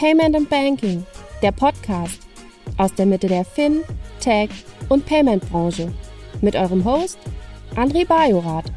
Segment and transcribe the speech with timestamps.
[0.00, 1.04] Payment and Banking,
[1.42, 2.26] der Podcast
[2.78, 3.82] aus der Mitte der Fin,
[4.18, 4.48] Tech
[4.88, 5.92] und Payment Branche
[6.40, 7.18] mit eurem Host
[7.74, 8.72] André Bajorath.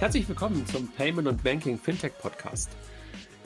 [0.00, 2.76] Herzlich willkommen zum Payment und Banking Fintech Podcast.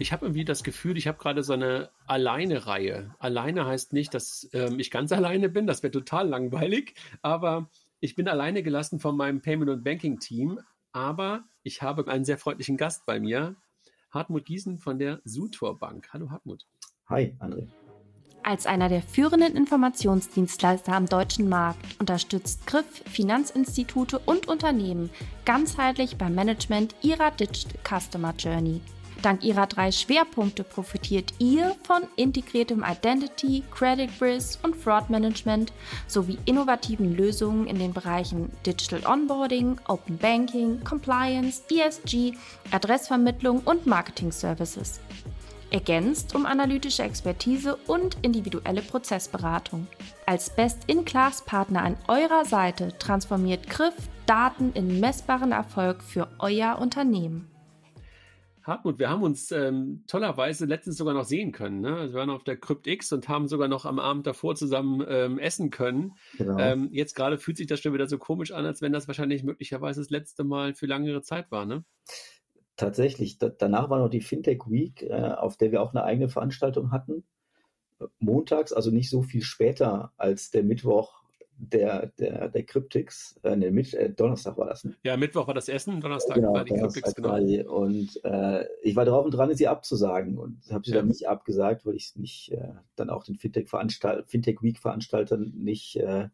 [0.00, 3.14] Ich habe irgendwie das Gefühl, ich habe gerade so eine Alleine-Reihe.
[3.20, 7.70] Alleine heißt nicht, dass ähm, ich ganz alleine bin, das wäre total langweilig, aber
[8.00, 10.58] ich bin alleine gelassen von meinem Payment und Banking Team,
[10.90, 13.54] aber ich habe einen sehr freundlichen Gast bei mir,
[14.10, 16.08] Hartmut Giesen von der Sutor Bank.
[16.12, 16.66] Hallo Hartmut.
[17.08, 17.68] Hi, André.
[18.42, 25.10] Als einer der führenden Informationsdienstleister am deutschen Markt unterstützt Griff Finanzinstitute und Unternehmen
[25.44, 28.80] ganzheitlich beim Management ihrer Digital Customer Journey.
[29.22, 35.72] Dank ihrer drei Schwerpunkte profitiert ihr von integriertem Identity, Credit Risk und Fraud Management
[36.06, 42.34] sowie innovativen Lösungen in den Bereichen Digital Onboarding, Open Banking, Compliance, ESG,
[42.70, 45.00] Adressvermittlung und Marketing Services.
[45.70, 49.88] Ergänzt um analytische Expertise und individuelle Prozessberatung.
[50.26, 53.94] Als Best-in-Class-Partner an eurer Seite transformiert Griff
[54.26, 57.50] Daten in messbaren Erfolg für euer Unternehmen.
[58.68, 61.80] Hartmut, wir haben uns ähm, tollerweise letztens sogar noch sehen können.
[61.80, 61.96] Ne?
[61.96, 65.38] Also wir waren auf der CryptX und haben sogar noch am Abend davor zusammen ähm,
[65.38, 66.12] essen können.
[66.36, 66.58] Genau.
[66.58, 69.42] Ähm, jetzt gerade fühlt sich das schon wieder so komisch an, als wenn das wahrscheinlich
[69.42, 71.66] möglicherweise das letzte Mal für längere Zeit war.
[71.66, 71.84] Ne?
[72.76, 73.38] Tatsächlich.
[73.38, 76.92] Da, danach war noch die Fintech Week, äh, auf der wir auch eine eigene Veranstaltung
[76.92, 77.24] hatten.
[78.20, 81.17] Montags, also nicht so viel später als der Mittwoch
[81.60, 84.84] der, der, der Cryptics, äh, nee, mit, äh, Donnerstag war das.
[84.84, 84.94] Ne?
[85.02, 87.34] Ja, Mittwoch war das Essen, Donnerstag genau, war die Cryptics, genau.
[87.34, 90.98] Und äh, ich war drauf und dran, sie abzusagen und habe sie ja.
[90.98, 96.28] dann nicht abgesagt, weil ich nicht äh, dann auch den Fintech-Veranstalter, Fintech Week-Veranstaltern nicht, äh,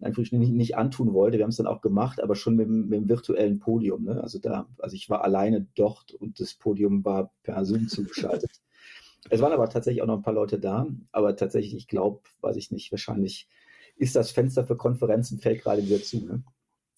[0.00, 1.38] nicht, nicht antun wollte.
[1.38, 4.04] Wir haben es dann auch gemacht, aber schon mit, mit dem virtuellen Podium.
[4.04, 4.20] Ne?
[4.20, 8.50] Also da, also ich war alleine dort und das Podium war per Zoom zugeschaltet.
[9.30, 12.56] es waren aber tatsächlich auch noch ein paar Leute da, aber tatsächlich, ich glaube, weiß
[12.56, 13.48] ich nicht, wahrscheinlich
[13.96, 16.24] ist das Fenster für Konferenzen fällt gerade wieder zu.
[16.24, 16.42] Ne?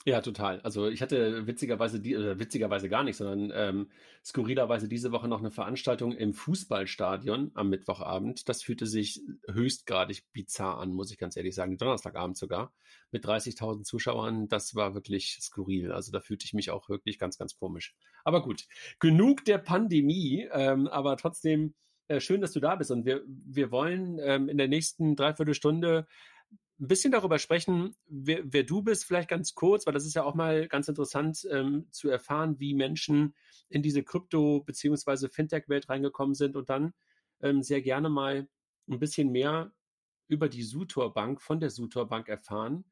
[0.08, 0.60] Ja, total.
[0.62, 3.90] Also ich hatte witzigerweise, die, oder witzigerweise gar nicht, sondern ähm,
[4.24, 8.48] skurrilerweise diese Woche noch eine Veranstaltung im Fußballstadion am Mittwochabend.
[8.48, 9.20] Das fühlte sich
[9.50, 11.76] höchstgradig bizarr an, muss ich ganz ehrlich sagen.
[11.76, 12.72] Donnerstagabend sogar
[13.10, 14.48] mit 30.000 Zuschauern.
[14.48, 15.92] Das war wirklich skurril.
[15.92, 17.94] Also da fühlte ich mich auch wirklich ganz, ganz komisch.
[18.24, 18.66] Aber gut,
[19.00, 20.48] genug der Pandemie.
[20.52, 21.74] Ähm, aber trotzdem
[22.06, 22.90] äh, schön, dass du da bist.
[22.90, 26.06] Und wir, wir wollen ähm, in der nächsten Dreiviertelstunde
[26.80, 30.22] ein bisschen darüber sprechen, wer, wer, du bist, vielleicht ganz kurz, weil das ist ja
[30.22, 33.34] auch mal ganz interessant ähm, zu erfahren, wie Menschen
[33.68, 35.28] in diese Krypto- bzw.
[35.28, 36.94] Fintech-Welt reingekommen sind und dann
[37.40, 38.48] ähm, sehr gerne mal
[38.88, 39.72] ein bisschen mehr
[40.28, 42.84] über die Sutor Bank, von der Sutor Bank erfahren.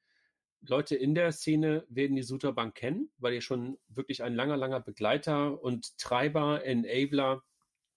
[0.63, 4.57] Leute in der Szene werden die Sutor Bank kennen, weil ihr schon wirklich ein langer,
[4.57, 7.45] langer Begleiter und Treiber, Enabler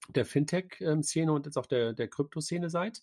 [0.10, 3.02] der Fintech-Szene und jetzt auch der, der Krypto-Szene seid.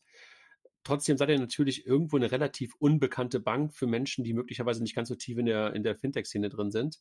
[0.87, 5.09] Trotzdem seid ihr natürlich irgendwo eine relativ unbekannte Bank für Menschen, die möglicherweise nicht ganz
[5.09, 7.01] so tief in der, in der Fintech-Szene drin sind.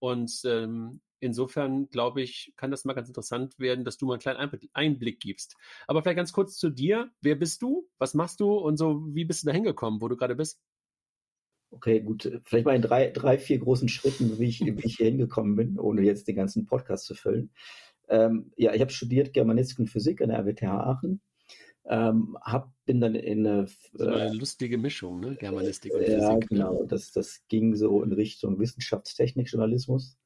[0.00, 4.20] Und ähm, insofern, glaube ich, kann das mal ganz interessant werden, dass du mal einen
[4.20, 5.56] kleinen Einblick gibst.
[5.86, 7.10] Aber vielleicht ganz kurz zu dir.
[7.22, 7.88] Wer bist du?
[7.96, 8.52] Was machst du?
[8.52, 10.60] Und so, wie bist du da hingekommen, wo du gerade bist?
[11.70, 12.38] Okay, gut.
[12.44, 15.78] Vielleicht mal in drei, drei, vier großen Schritten, wie ich, wie ich hier hingekommen bin,
[15.78, 17.50] ohne jetzt den ganzen Podcast zu füllen.
[18.10, 21.22] Ähm, ja, ich habe studiert Germanistik und Physik an der RWTH Aachen
[21.86, 25.36] ähm, hab, bin dann in eine, war eine lustige Mischung, ne?
[25.36, 26.20] Germanistik und Physik.
[26.20, 26.84] Ja, genau.
[26.84, 30.16] Das, das ging so in Richtung Wissenschaftstechnik, Journalismus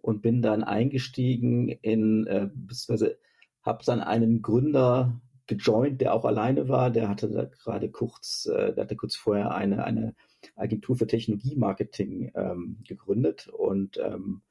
[0.00, 3.18] und bin dann eingestiegen in, äh, beziehungsweise
[3.62, 6.90] habe dann einen Gründer gejoint, der auch alleine war.
[6.90, 10.14] Der hatte da gerade kurz, äh, der hatte kurz vorher eine, eine
[10.54, 14.42] Agentur für Technologie-Marketing ähm, gegründet und ähm,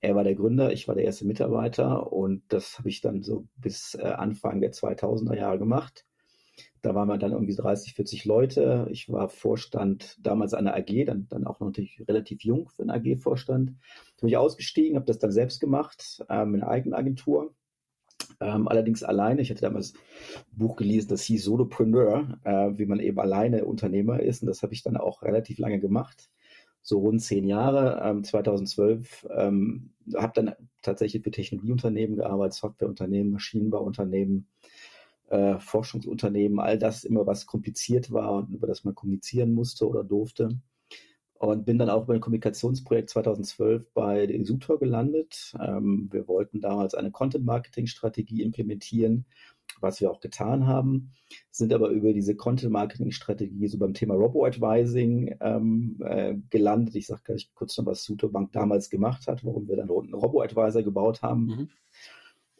[0.00, 3.46] er war der Gründer, ich war der erste Mitarbeiter und das habe ich dann so
[3.56, 6.04] bis äh, Anfang der 2000er Jahre gemacht.
[6.82, 8.86] Da waren wir dann irgendwie 30, 40 Leute.
[8.90, 12.90] Ich war Vorstand damals einer AG, dann, dann auch noch natürlich relativ jung für einen
[12.90, 13.74] AG-Vorstand.
[14.20, 17.54] Bin ich ausgestiegen, habe das dann selbst gemacht, ähm, in einer eigenen Agentur.
[18.40, 19.40] Ähm, allerdings alleine.
[19.40, 24.20] Ich hatte damals ein Buch gelesen, das hieß Solopreneur, äh, wie man eben alleine Unternehmer
[24.20, 24.42] ist.
[24.42, 26.28] Und das habe ich dann auch relativ lange gemacht
[26.86, 28.00] so rund zehn Jahre.
[28.04, 34.46] Ähm, 2012 ähm, habe dann tatsächlich für Technologieunternehmen gearbeitet, Softwareunternehmen, Maschinenbauunternehmen,
[35.28, 40.04] äh, Forschungsunternehmen, all das immer, was kompliziert war und über das man kommunizieren musste oder
[40.04, 40.60] durfte.
[41.38, 45.54] Und bin dann auch über ein Kommunikationsprojekt 2012 bei der Sutor gelandet.
[45.60, 49.26] Ähm, wir wollten damals eine Content-Marketing-Strategie implementieren,
[49.80, 51.10] was wir auch getan haben,
[51.50, 56.94] sind aber über diese Content-Marketing-Strategie so beim Thema Robo-Advising ähm, äh, gelandet.
[56.96, 60.14] Ich sage gleich kurz noch, was Sutor Bank damals gemacht hat, warum wir dann einen
[60.14, 61.46] Robo-Advisor gebaut haben.
[61.46, 61.68] Mhm.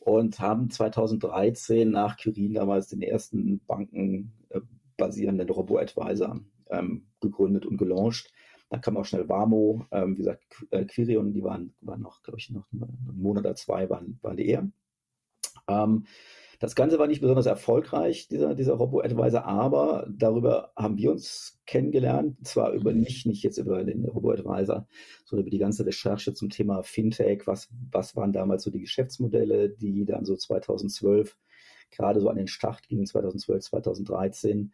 [0.00, 8.32] und haben 2013 nach Quirin damals den ersten bankenbasierenden Robo-Advisor ähm, gegründet und gelauncht.
[8.68, 12.38] Dann kam auch schnell Wamo, ähm, wie gesagt, äh, Quirion, die waren, waren noch, glaube
[12.38, 14.68] ich, noch einen Monat oder zwei waren, waren die eher.
[15.68, 16.06] Ähm,
[16.58, 22.36] das Ganze war nicht besonders erfolgreich, dieser, dieser Robo-Advisor, aber darüber haben wir uns kennengelernt.
[22.46, 23.00] Zwar über mhm.
[23.00, 24.86] nicht, nicht jetzt über den Robo-Advisor,
[25.24, 27.46] sondern über die ganze Recherche zum Thema Fintech.
[27.46, 31.36] Was, was waren damals so die Geschäftsmodelle, die dann so 2012
[31.90, 34.72] gerade so an den Start gingen, 2012, 2013.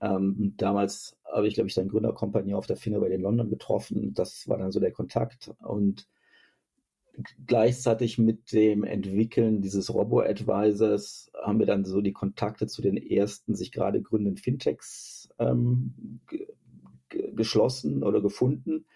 [0.00, 4.14] Ähm, damals habe ich, glaube ich, seinen Gründerkompanie auf der Finnerbay in London getroffen.
[4.14, 5.52] Das war dann so der Kontakt.
[5.62, 6.06] Und
[7.46, 13.54] gleichzeitig mit dem Entwickeln dieses Robo-Advisors haben wir dann so die Kontakte zu den ersten
[13.54, 16.20] sich gerade gründenden Fintechs ähm,
[17.08, 18.86] geschlossen oder gefunden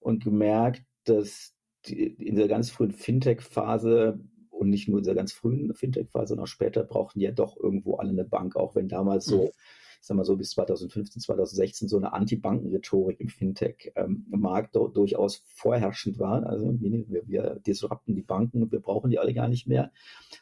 [0.00, 1.54] und gemerkt, dass
[1.86, 4.20] in der ganz frühen Fintech-Phase
[4.50, 7.96] und nicht nur in dieser ganz frühen Fintech-Phase, sondern auch später brauchten ja doch irgendwo
[7.96, 9.50] alle eine Bank, auch wenn damals so mhm
[10.00, 16.18] ich sag mal so bis 2015, 2016 so eine Anti-Banken-Rhetorik im Fintech-Markt ähm, durchaus vorherrschend
[16.18, 16.46] war.
[16.46, 19.90] Also wir, wir disrupten die Banken, wir brauchen die alle gar nicht mehr.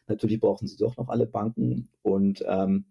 [0.06, 2.84] Natürlich brauchen sie doch noch alle Banken und ähm,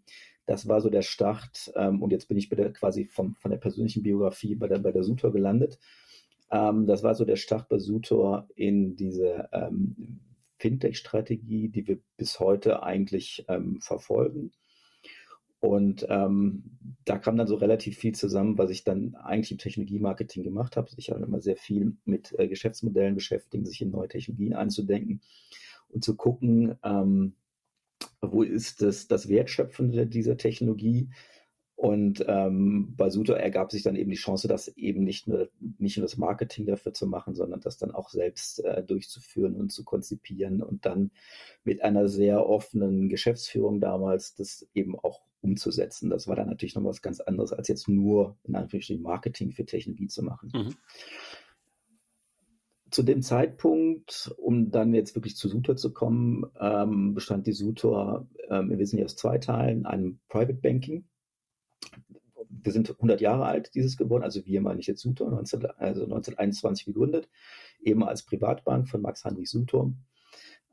[0.45, 1.71] das war so der Start.
[1.75, 4.91] Ähm, und jetzt bin ich der, quasi vom, von der persönlichen Biografie bei der, bei
[4.91, 5.79] der Sutor gelandet.
[6.51, 10.19] Ähm, das war so der Start bei Sutor in diese ähm,
[10.57, 14.51] Fintech-Strategie, die wir bis heute eigentlich ähm, verfolgen.
[15.65, 16.63] Und ähm,
[17.05, 20.89] da kam dann so relativ viel zusammen, was ich dann eigentlich im Technologie-Marketing gemacht habe.
[20.97, 25.21] Ich habe immer sehr viel mit äh, Geschäftsmodellen beschäftigt, sich in neue Technologien einzudenken
[25.89, 27.33] und zu gucken, ähm,
[28.21, 31.09] wo ist das, das Wertschöpfende dieser Technologie.
[31.77, 35.97] Und ähm, bei Suto ergab sich dann eben die Chance, das eben nicht nur, nicht
[35.97, 39.83] nur das Marketing dafür zu machen, sondern das dann auch selbst äh, durchzuführen und zu
[39.83, 41.11] konzipieren und dann
[41.65, 46.09] mit einer sehr offenen Geschäftsführung damals das eben auch umzusetzen.
[46.09, 49.65] Das war dann natürlich noch was ganz anderes, als jetzt nur in Anführungsstrichen Marketing für
[49.65, 50.51] Technologie zu machen.
[50.53, 50.75] Mhm.
[52.91, 58.27] Zu dem Zeitpunkt, um dann jetzt wirklich zu Sutor zu kommen, ähm, bestand die Sutor
[58.49, 61.05] ähm, im Wesentlichen aus zwei Teilen, einem Private Banking.
[62.49, 66.03] Wir sind 100 Jahre alt, dieses geworden, also wir meine ich jetzt Sutor, 19, also
[66.03, 67.29] 1921 gegründet,
[67.81, 69.93] eben als Privatbank von Max Heinrich Sutor.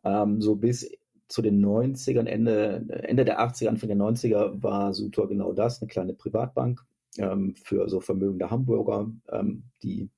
[0.04, 0.90] Ähm, so bis
[1.32, 5.88] zu den 90ern, Ende, Ende der 80er, Anfang der 90er war Sutor genau das, eine
[5.88, 6.84] kleine Privatbank
[7.18, 10.10] ähm, für so vermögende Hamburger, ähm, die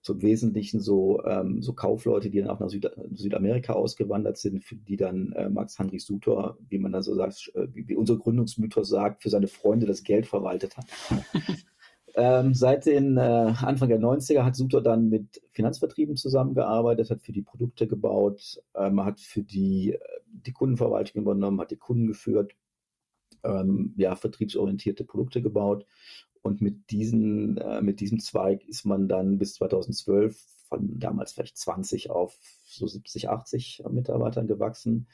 [0.00, 4.64] so im Wesentlichen so, ähm, so Kaufleute, die dann auch nach Süd Südamerika ausgewandert sind,
[4.88, 8.18] die dann äh, Max Heinrich Sutor, wie man dann so sagt, äh, wie, wie unser
[8.18, 10.86] Gründungsmythos sagt, für seine Freunde das Geld verwaltet hat.
[12.14, 17.32] Ähm, seit den äh, Anfang der 90er hat Sutor dann mit Finanzvertrieben zusammengearbeitet, hat für
[17.32, 22.54] die Produkte gebaut, ähm, hat für die, die Kundenverwaltung übernommen, hat die Kunden geführt,
[23.44, 25.86] ähm, ja, vertriebsorientierte Produkte gebaut.
[26.42, 30.36] Und mit, diesen, äh, mit diesem Zweig ist man dann bis 2012
[30.68, 35.06] von damals vielleicht 20 auf so 70, 80 Mitarbeitern gewachsen.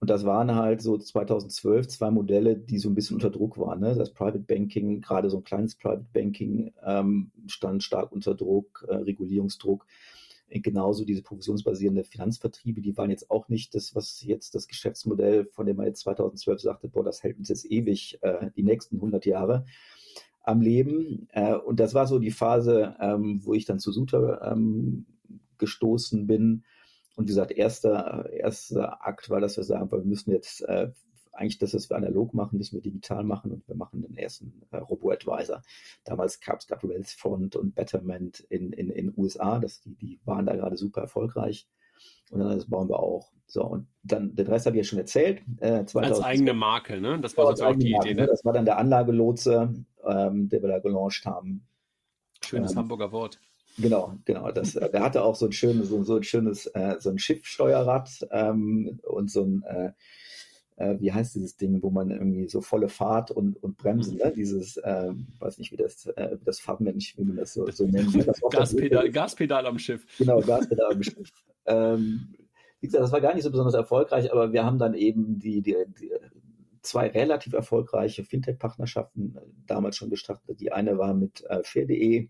[0.00, 3.80] Und das waren halt so 2012 zwei Modelle, die so ein bisschen unter Druck waren.
[3.80, 3.94] Ne?
[3.94, 8.94] Das Private Banking, gerade so ein kleines Private Banking, ähm, stand stark unter Druck, äh,
[8.94, 9.86] Regulierungsdruck.
[10.48, 15.66] Genauso diese provisionsbasierende Finanzvertriebe, die waren jetzt auch nicht das, was jetzt das Geschäftsmodell, von
[15.66, 19.26] dem man jetzt 2012 sagte, boah, das hält uns jetzt ewig äh, die nächsten 100
[19.26, 19.64] Jahre
[20.44, 21.26] am Leben.
[21.32, 25.06] Äh, und das war so die Phase, ähm, wo ich dann zu Suter ähm,
[25.58, 26.62] gestoßen bin
[27.16, 30.90] und wie gesagt, erster, erster Akt war, dass wir sagen, wir müssen jetzt äh,
[31.32, 34.62] eigentlich das, was wir analog machen, müssen wir digital machen und wir machen den ersten
[34.70, 35.62] äh, Robo-Advisor.
[36.04, 40.20] Damals gab es gerade Wealthfront und Betterment in den in, in USA, das, die, die
[40.24, 41.66] waren da gerade super erfolgreich.
[42.30, 43.30] Und dann das bauen wir auch.
[43.46, 45.42] So, und dann, den Rest habe ich ja schon erzählt.
[45.60, 47.20] Äh, 2000, als eigene Marke, ne?
[47.20, 48.26] Das war sozusagen auch die Marke, Idee, ne?
[48.26, 49.72] Das war dann der Anlagelotse,
[50.04, 51.66] ähm, der wir da gelauncht haben.
[52.44, 53.40] Schönes ähm, Hamburger Wort.
[53.78, 54.50] Genau, genau.
[54.52, 57.18] Das, äh, der hatte auch so ein schönes, so, so ein schönes, äh, so ein
[57.18, 59.92] Schiffsteuerrad ähm, und so ein, äh,
[60.76, 64.32] äh, wie heißt dieses Ding, wo man irgendwie so volle Fahrt und, und Bremsen, ne?
[64.34, 68.14] Dieses, äh, weiß nicht, wie das, äh, das Farbmensch, wie man das so, so nennt.
[68.14, 68.24] Ne?
[68.26, 70.06] Das Gaspedal, Gaspedal am Schiff.
[70.18, 71.30] Genau, Gaspedal am Schiff.
[71.68, 72.28] Ähm,
[72.78, 75.62] wie gesagt, das war gar nicht so besonders erfolgreich, aber wir haben dann eben die,
[75.62, 76.12] die, die
[76.80, 80.60] zwei relativ erfolgreiche Fintech-Partnerschaften damals schon gestartet.
[80.60, 82.28] Die eine war mit äh, Fair.de,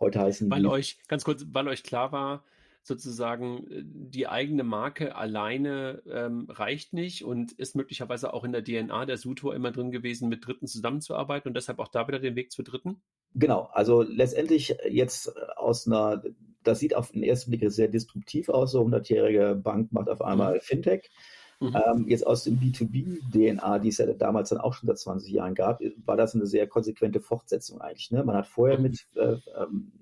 [0.00, 0.68] Heute heißen weil die.
[0.68, 2.44] euch, ganz kurz, weil euch klar war,
[2.82, 8.64] sozusagen äh, die eigene Marke alleine ähm, reicht nicht und ist möglicherweise auch in der
[8.64, 12.36] DNA der Sutor immer drin gewesen, mit Dritten zusammenzuarbeiten und deshalb auch da wieder den
[12.36, 13.02] Weg zu Dritten?
[13.34, 16.22] Genau, also letztendlich jetzt aus einer
[16.68, 18.72] das sieht auf den ersten Blick sehr disruptiv aus.
[18.72, 20.60] So 100-jährige Bank macht auf einmal mhm.
[20.60, 21.10] Fintech.
[21.60, 21.76] Mhm.
[21.86, 25.54] Ähm, jetzt aus dem B2B-DNA, die es ja damals dann auch schon seit 20 Jahren
[25.54, 28.10] gab, war das eine sehr konsequente Fortsetzung eigentlich.
[28.10, 28.22] Ne?
[28.24, 28.82] Man hat vorher mhm.
[28.82, 29.92] mit äh, ähm,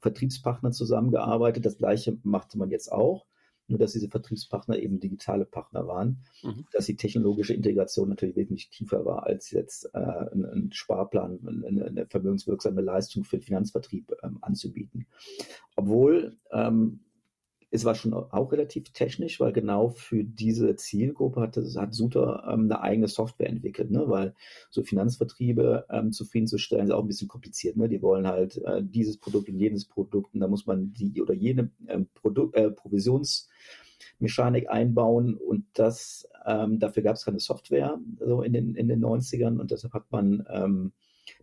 [0.00, 3.26] Vertriebspartnern zusammengearbeitet, das gleiche machte man jetzt auch
[3.68, 6.66] nur dass diese Vertriebspartner eben digitale Partner waren, mhm.
[6.72, 11.84] dass die technologische Integration natürlich wesentlich tiefer war, als jetzt äh, ein, ein, Sparplan, eine,
[11.86, 15.06] eine, vermögenswirksame Leistung für den Finanzvertrieb ähm, anzubieten.
[15.76, 17.00] Obwohl ähm,
[17.74, 22.70] es war schon auch relativ technisch, weil genau für diese Zielgruppe hat, hat Suter ähm,
[22.70, 24.04] eine eigene Software entwickelt, ne?
[24.06, 24.36] weil
[24.70, 27.76] so Finanzvertriebe ähm, zufriedenzustellen ist auch ein bisschen kompliziert.
[27.76, 27.88] Ne?
[27.88, 31.34] Die wollen halt äh, dieses Produkt und jenes Produkt und da muss man die oder
[31.34, 38.42] jene ähm, Produkt, äh, Provisionsmechanik einbauen und das, ähm, dafür gab es keine Software so
[38.42, 40.92] in den, in den 90ern und deshalb hat man ähm,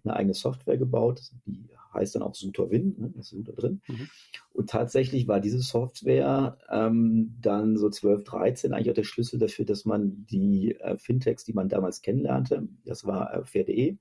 [0.06, 3.82] eine eigene Software gebaut, die heißt dann auch Win, ne, ist Suter drin.
[3.88, 4.10] Mhm.
[4.54, 9.66] Und tatsächlich war diese Software ähm, dann so 12, 13 eigentlich auch der Schlüssel dafür,
[9.66, 13.98] dass man die äh, Fintechs, die man damals kennenlernte, das war äh, Fair.de,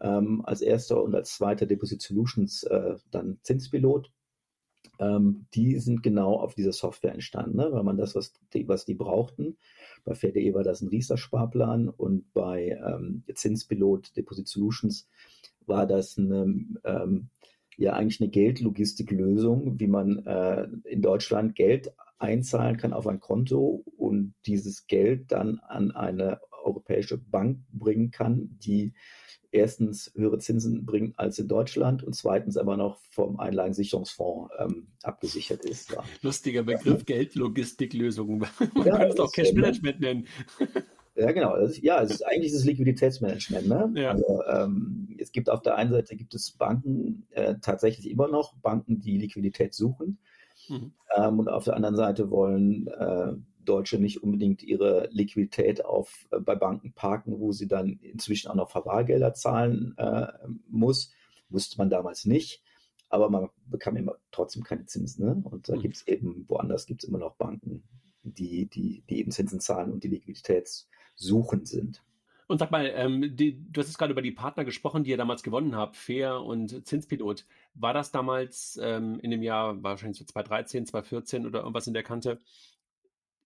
[0.00, 4.10] ähm, als erster und als zweiter Deposit Solutions äh, dann Zinspilot.
[4.98, 7.72] Ähm, die sind genau auf dieser Software entstanden, ne?
[7.72, 9.56] weil man das, was die, was die brauchten,
[10.04, 15.08] bei Fair.de war das ein Riester-Sparplan und bei ähm, Zinspilot Deposit Solutions
[15.66, 17.28] war das eine, ähm,
[17.76, 23.84] ja eigentlich eine Geldlogistiklösung, wie man äh, in Deutschland Geld einzahlen kann auf ein Konto
[23.96, 28.94] und dieses Geld dann an eine europäische Bank bringen kann, die
[29.50, 35.64] erstens höhere Zinsen bringt als in Deutschland und zweitens aber noch vom Einlagensicherungsfonds ähm, abgesichert
[35.64, 35.90] ist.
[35.90, 36.02] Ja.
[36.22, 37.16] Lustiger Begriff, ja.
[37.16, 38.38] Geldlogistiklösung.
[38.74, 40.26] Man ja, kann es auch Cash Management nennen.
[41.14, 41.56] Ja, genau.
[41.56, 43.68] Ist, ja, es ist eigentlich das Liquiditätsmanagement.
[43.68, 43.92] Ne?
[44.00, 44.12] Ja.
[44.12, 48.54] Also, ähm, es gibt auf der einen Seite gibt es Banken äh, tatsächlich immer noch
[48.56, 50.18] Banken, die Liquidität suchen.
[50.68, 50.92] Mhm.
[51.16, 56.40] Ähm, und auf der anderen Seite wollen äh, Deutsche nicht unbedingt ihre Liquidität auf, äh,
[56.40, 60.28] bei Banken parken, wo sie dann inzwischen auch noch Verwahrgelder zahlen äh,
[60.68, 61.12] muss.
[61.50, 62.62] Wusste man damals nicht.
[63.10, 65.26] Aber man bekam immer trotzdem keine Zinsen.
[65.26, 65.42] Ne?
[65.44, 65.80] Und da mhm.
[65.80, 67.82] gibt es eben, woanders gibt es immer noch Banken,
[68.22, 70.08] die, die, die eben Zinsen zahlen und die
[71.22, 72.02] Liquiditätssuchen sind.
[72.48, 75.16] Und sag mal, ähm, die, du hast jetzt gerade über die Partner gesprochen, die ihr
[75.16, 77.46] damals gewonnen habt, Fair und Zinspilot.
[77.74, 82.02] War das damals ähm, in dem Jahr, wahrscheinlich so 2013, 2014 oder irgendwas in der
[82.02, 82.38] Kante?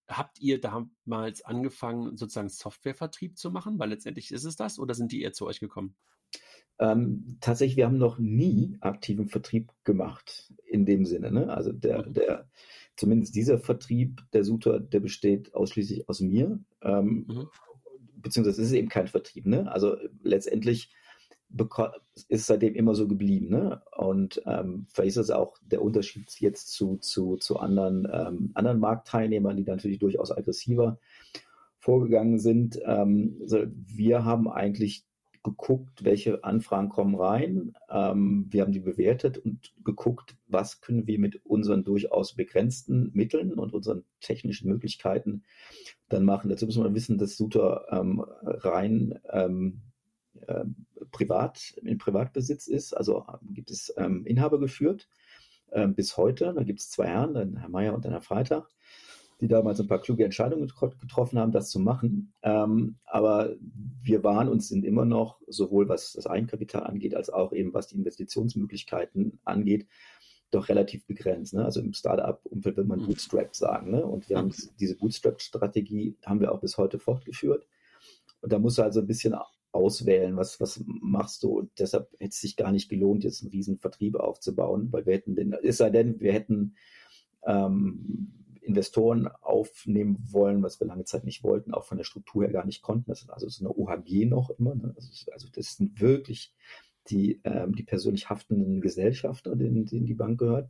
[0.09, 3.79] Habt ihr damals angefangen, sozusagen Softwarevertrieb zu machen?
[3.79, 5.95] Weil letztendlich ist es das oder sind die eher zu euch gekommen?
[6.79, 11.31] Ähm, tatsächlich, wir haben noch nie aktiven Vertrieb gemacht in dem Sinne.
[11.31, 11.49] Ne?
[11.49, 12.13] Also der, mhm.
[12.13, 12.49] der,
[12.97, 16.59] zumindest dieser Vertrieb, der Suter, der besteht ausschließlich aus mir.
[16.83, 17.47] Ähm, mhm.
[18.17, 19.47] Beziehungsweise es ist eben kein Vertrieb.
[19.47, 19.71] Ne?
[19.71, 20.93] Also letztendlich
[22.29, 23.49] ist es seitdem immer so geblieben.
[23.49, 23.81] Ne?
[23.97, 28.81] Und ähm, vielleicht ist das auch der Unterschied jetzt zu, zu, zu anderen, ähm, anderen
[28.81, 30.99] Marktteilnehmern, die natürlich durchaus aggressiver
[31.79, 32.79] vorgegangen sind.
[32.85, 35.06] Ähm, also wir haben eigentlich
[35.47, 37.73] geguckt, welche Anfragen kommen rein.
[37.89, 43.55] Ähm, wir haben die bewertet und geguckt, was können wir mit unseren durchaus begrenzten Mitteln
[43.55, 45.45] und unseren technischen Möglichkeiten
[46.09, 46.51] dann machen.
[46.51, 49.83] Dazu muss man wissen, dass Suter ähm, rein ähm,
[50.47, 50.65] äh,
[51.13, 52.93] privat, in Privatbesitz ist.
[52.93, 55.09] Also ähm, gibt es ähm, Inhaber geführt
[55.73, 56.53] ähm, bis heute.
[56.55, 58.69] Da gibt es zwei Herren, den Herr Meier und den Herr Freitag
[59.41, 62.33] die damals ein paar kluge Entscheidungen getroffen haben, das zu machen.
[62.43, 63.55] Ähm, aber
[64.03, 67.89] wir waren und sind immer noch, sowohl was das Eigenkapital angeht, als auch eben was
[67.89, 69.87] die Investitionsmöglichkeiten angeht,
[70.51, 71.55] doch relativ begrenzt.
[71.55, 71.65] Ne?
[71.65, 73.07] Also im Startup-Umfeld würde man mhm.
[73.07, 73.91] Bootstrap sagen.
[73.91, 74.05] Ne?
[74.07, 77.67] Und wir haben diese Bootstrap-Strategie haben wir auch bis heute fortgeführt.
[78.41, 79.35] Und da musst du also ein bisschen
[79.73, 81.59] auswählen, was, was machst du.
[81.59, 85.15] Und deshalb hätte es sich gar nicht gelohnt, jetzt einen riesen Vertrieb aufzubauen, weil wir
[85.15, 86.77] hätten den, es sei denn, wir hätten
[87.45, 88.33] ähm,
[88.67, 92.67] Investoren aufnehmen wollen, was wir lange Zeit nicht wollten, auch von der Struktur her gar
[92.67, 93.11] nicht konnten.
[93.11, 94.75] Das ist also so eine OHG noch immer.
[94.75, 94.93] Ne?
[94.97, 96.53] Also, also, das sind wirklich
[97.09, 100.69] die, ähm, die persönlich haftenden Gesellschafter, denen, denen die Bank gehört.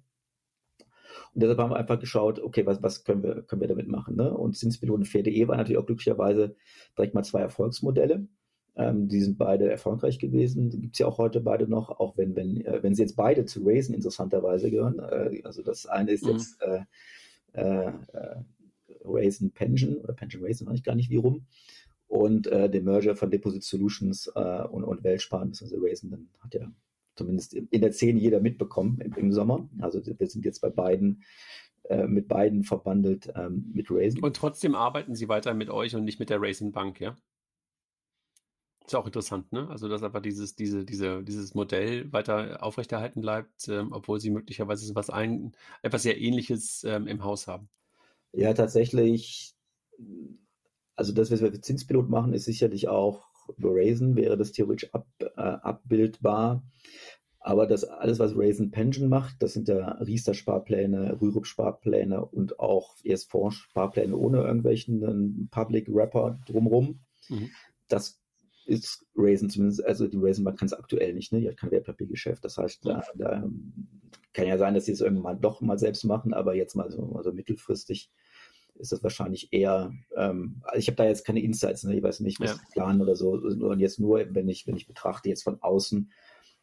[1.33, 4.17] Und deshalb haben wir einfach geschaut, okay, was, was können, wir, können wir damit machen?
[4.17, 4.33] Ne?
[4.33, 6.57] Und Zinspilot und Fair.de waren natürlich auch glücklicherweise
[6.97, 8.29] direkt mal zwei Erfolgsmodelle.
[8.77, 10.69] Ähm, die sind beide erfolgreich gewesen.
[10.69, 13.47] Gibt es ja auch heute beide noch, auch wenn, wenn, äh, wenn sie jetzt beide
[13.47, 14.99] zu Raisen interessanterweise gehören.
[14.99, 16.33] Äh, also das eine ist mhm.
[16.33, 16.81] jetzt äh,
[17.53, 18.37] äh, äh,
[19.05, 21.47] Raisin Pension oder Pension Raisin, weiß ich gar nicht wie rum.
[22.09, 25.77] Und äh, den Merger von Deposit Solutions äh, und, und Weltsparen, bzw.
[25.79, 26.71] Raisin, dann hat ja
[27.17, 29.69] zumindest in der Szene jeder mitbekommen im, im Sommer.
[29.81, 31.23] Also wir sind jetzt bei beiden
[31.89, 34.23] äh, mit beiden verbandelt ähm, mit Raisin.
[34.23, 37.17] Und trotzdem arbeiten Sie weiter mit euch und nicht mit der Raisin Bank, ja?
[38.87, 39.69] Ist auch interessant, ne?
[39.69, 44.95] Also, dass einfach dieses, diese, diese, dieses Modell weiter aufrechterhalten bleibt, ähm, obwohl sie möglicherweise
[44.95, 45.53] was ein,
[45.83, 47.69] etwas sehr Ähnliches ähm, im Haus haben.
[48.33, 49.55] Ja, tatsächlich.
[50.95, 53.27] Also das, was wir für Zinspilot machen, ist sicherlich auch
[53.57, 56.63] über Raisin wäre das theoretisch ab, äh, abbildbar.
[57.41, 64.17] Aber das alles, was Raisin Pension macht, das sind ja Riester-Sparpläne, Rürup-Sparpläne und auch ES-Fonds-Sparpläne
[64.17, 67.01] ohne irgendwelchen Public Rapper drumherum.
[67.29, 67.51] Mhm.
[67.89, 68.21] Das
[68.67, 71.41] ist Raisin zumindest, also die Raisin Bank kann es aktuell nicht, ne?
[71.41, 72.45] Die hat kein Wertpapiergeschäft.
[72.45, 73.49] Das heißt, da, da,
[74.33, 77.03] kann ja sein, dass sie es irgendwann doch mal selbst machen, aber jetzt mal so,
[77.07, 78.11] mal so mittelfristig
[78.79, 81.97] ist das wahrscheinlich eher, ähm, also ich habe da jetzt keine Insights, ne?
[81.97, 82.63] ich weiß nicht, was ja.
[82.73, 83.31] planen oder so.
[83.31, 86.11] Und jetzt nur, wenn ich, wenn ich betrachte jetzt von außen,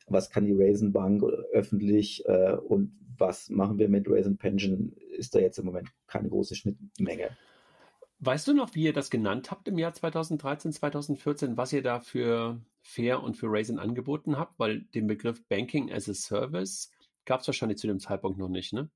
[0.07, 5.33] was kann die Raisin Bank öffentlich äh, und was machen wir mit Raisin Pension, ist
[5.33, 7.38] da jetzt im Moment keine große Schnittmenge.
[8.25, 12.00] Weißt du noch, wie ihr das genannt habt im Jahr 2013, 2014, was ihr da
[12.00, 14.58] für Fair und für Raisin angeboten habt?
[14.60, 16.89] Weil den Begriff Banking as a Service
[17.25, 18.89] gab es wahrscheinlich zu dem Zeitpunkt noch nicht, ne?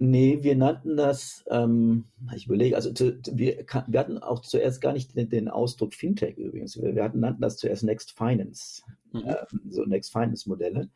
[0.00, 4.92] Nee, wir nannten das, ähm, ich überlege, also zu, wir, wir, hatten auch zuerst gar
[4.92, 6.80] nicht den, den Ausdruck Fintech übrigens.
[6.80, 9.24] Wir, wir, hatten, nannten das zuerst Next Finance, mhm.
[9.26, 10.88] ähm, so Next Finance Modelle.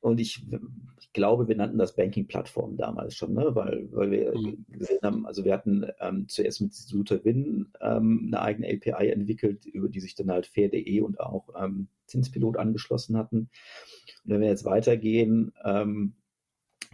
[0.00, 0.46] Und ich,
[1.00, 3.54] ich, glaube, wir nannten das Banking-Plattform damals schon, ne?
[3.54, 4.64] weil, weil wir mhm.
[4.68, 6.74] gesehen haben, also wir hatten ähm, zuerst mit
[7.24, 11.88] Win ähm, eine eigene API entwickelt, über die sich dann halt Fair.de und auch ähm,
[12.06, 13.48] Zinspilot angeschlossen hatten.
[14.24, 16.14] Und wenn wir jetzt weitergehen, ähm,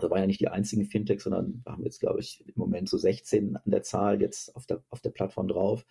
[0.00, 2.96] das waren ja nicht die einzigen Fintechs, sondern haben jetzt, glaube ich, im Moment so
[2.96, 5.84] 16 an der Zahl jetzt auf der, auf der Plattform drauf.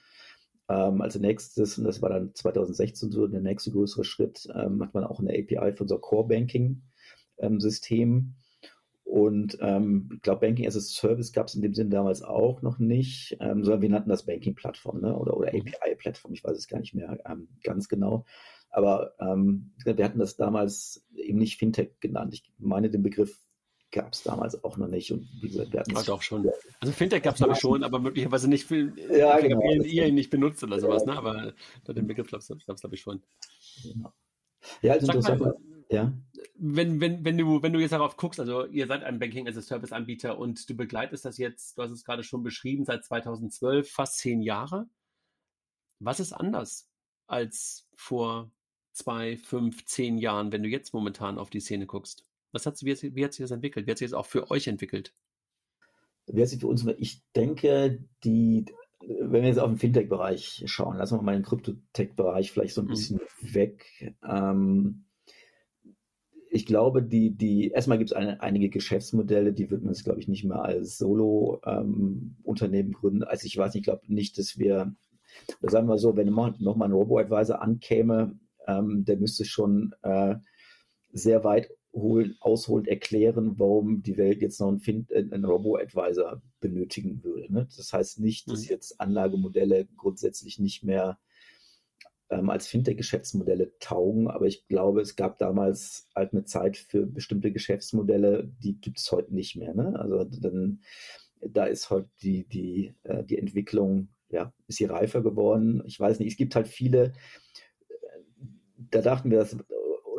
[0.69, 4.93] Ähm, als nächstes, und das war dann 2016 so der nächste größere Schritt, ähm, hat
[4.93, 6.83] man auch eine API für unser Core Banking
[7.39, 8.35] ähm, System.
[9.03, 12.61] Und ähm, ich glaube, Banking as a Service gab es in dem Sinne damals auch
[12.61, 15.17] noch nicht, ähm, sondern wir nannten das Banking-Plattform ne?
[15.17, 15.61] oder, oder mhm.
[15.61, 18.25] API-Plattform, ich weiß es gar nicht mehr ähm, ganz genau.
[18.69, 22.35] Aber ähm, wir hatten das damals eben nicht Fintech genannt.
[22.35, 23.39] Ich meine den Begriff
[23.91, 25.11] gab es damals auch noch nicht.
[25.11, 26.05] Und wie gesagt, wir hatten es.
[26.05, 26.49] doch schon.
[26.79, 29.61] Also Fintech gab es glaube ich schon, aber möglicherweise nicht viel, ja, genau.
[29.61, 31.17] ihr ihn nicht benutzt oder sowas, ne?
[31.17, 31.53] Aber
[31.87, 33.21] den Begriff gab es glaube ich schon.
[33.83, 34.13] Genau.
[34.81, 35.41] Ja, also interessant.
[35.41, 35.55] Mal,
[35.89, 36.13] ja.
[36.55, 39.57] Wenn, wenn, wenn, du, wenn du jetzt darauf guckst, also ihr seid ein Banking as
[39.57, 43.03] a Service Anbieter und du begleitest das jetzt, du hast es gerade schon beschrieben, seit
[43.05, 44.87] 2012, fast zehn Jahre.
[45.99, 46.87] Was ist anders
[47.27, 48.51] als vor
[48.91, 52.25] zwei, fünf, zehn Jahren, wenn du jetzt momentan auf die Szene guckst?
[52.51, 53.87] Was hat, wie, wie hat sich das entwickelt?
[53.87, 55.13] Wie hat sich das auch für euch entwickelt?
[56.27, 58.65] Wie hat sich für uns, ich denke, die,
[59.01, 62.85] wenn wir jetzt auf den Fintech-Bereich schauen, lassen wir mal den Kryptotech-Bereich vielleicht so ein
[62.85, 62.89] mhm.
[62.89, 64.15] bisschen weg.
[64.27, 65.05] Ähm,
[66.51, 70.19] ich glaube, die, die, erstmal gibt es eine, einige Geschäftsmodelle, die wird man jetzt, glaube
[70.19, 73.23] ich, nicht mehr als Solo-Unternehmen ähm, gründen.
[73.23, 74.95] Also ich weiß nicht, ich glaube nicht, dass wir,
[75.61, 80.35] oder sagen wir so, wenn noch mal ein Robo-Advisor ankäme, ähm, der müsste schon äh,
[81.11, 87.23] sehr weit holen, ausholend erklären, warum die Welt jetzt noch einen, äh, einen Robo-Advisor benötigen
[87.23, 87.51] würde.
[87.51, 87.67] Ne?
[87.75, 88.69] Das heißt nicht, dass mhm.
[88.69, 91.19] jetzt Anlagemodelle grundsätzlich nicht mehr
[92.29, 97.51] ähm, als Fintech-Geschäftsmodelle taugen, aber ich glaube, es gab damals halt eine Zeit für bestimmte
[97.51, 99.73] Geschäftsmodelle, die gibt es heute nicht mehr.
[99.73, 99.99] Ne?
[99.99, 100.81] Also dann,
[101.41, 105.81] da ist heute die, die, äh, die Entwicklung, ja, ist sie reifer geworden.
[105.87, 107.13] Ich weiß nicht, es gibt halt viele,
[107.87, 107.93] äh,
[108.91, 109.57] da dachten wir, dass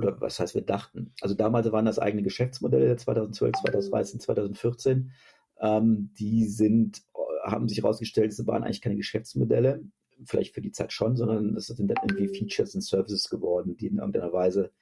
[0.00, 1.12] oder was heißt wir dachten?
[1.20, 5.12] Also damals waren das eigene Geschäftsmodelle 2012, 2013, 2014.
[5.60, 7.02] Ähm, die sind,
[7.44, 9.82] haben sich herausgestellt, es waren eigentlich keine Geschäftsmodelle,
[10.24, 13.86] vielleicht für die Zeit schon, sondern es sind dann irgendwie Features und Services geworden, die
[13.86, 14.72] in irgendeiner Weise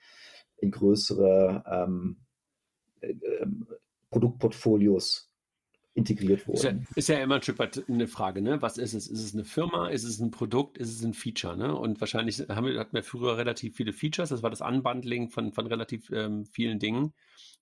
[0.58, 2.18] in größere ähm,
[3.00, 3.66] äh, ähm,
[4.10, 5.27] Produktportfolios
[5.98, 6.56] integriert wurden.
[6.56, 8.62] Ist ja, ist ja, immer ein Stück weit eine Frage, ne?
[8.62, 9.08] Was ist es?
[9.08, 9.88] Ist es eine Firma?
[9.88, 10.78] Ist es ein Produkt?
[10.78, 11.56] Ist es ein Feature?
[11.56, 11.76] Ne?
[11.76, 14.28] Und wahrscheinlich haben wir, hatten wir früher relativ viele Features.
[14.28, 17.12] Das war das Unbundling von, von relativ ähm, vielen Dingen.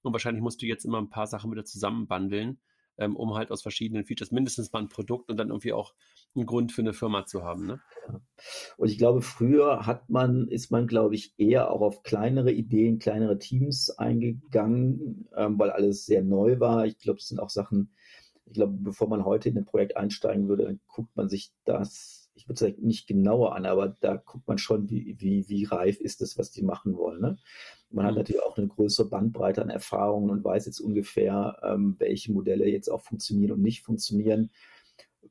[0.02, 2.60] Und wahrscheinlich musst du jetzt immer ein paar Sachen wieder zusammenbundeln,
[2.98, 5.94] ähm, um halt aus verschiedenen Features mindestens mal ein Produkt und dann irgendwie auch
[6.34, 7.66] einen Grund für eine Firma zu haben.
[7.66, 7.80] Ne?
[8.76, 12.98] Und ich glaube, früher hat man, ist man, glaube ich, eher auch auf kleinere Ideen,
[12.98, 16.86] kleinere Teams eingegangen, ähm, weil alles sehr neu war.
[16.86, 17.90] Ich glaube, es sind auch Sachen,
[18.46, 22.30] ich glaube, bevor man heute in ein Projekt einsteigen würde, dann guckt man sich das,
[22.34, 26.00] ich würde sagen, nicht genauer an, aber da guckt man schon, wie, wie, wie reif
[26.00, 27.20] ist das, was die machen wollen.
[27.20, 27.38] Ne?
[27.90, 28.08] Man mhm.
[28.08, 32.68] hat natürlich auch eine größere Bandbreite an Erfahrungen und weiß jetzt ungefähr, ähm, welche Modelle
[32.68, 34.50] jetzt auch funktionieren und nicht funktionieren,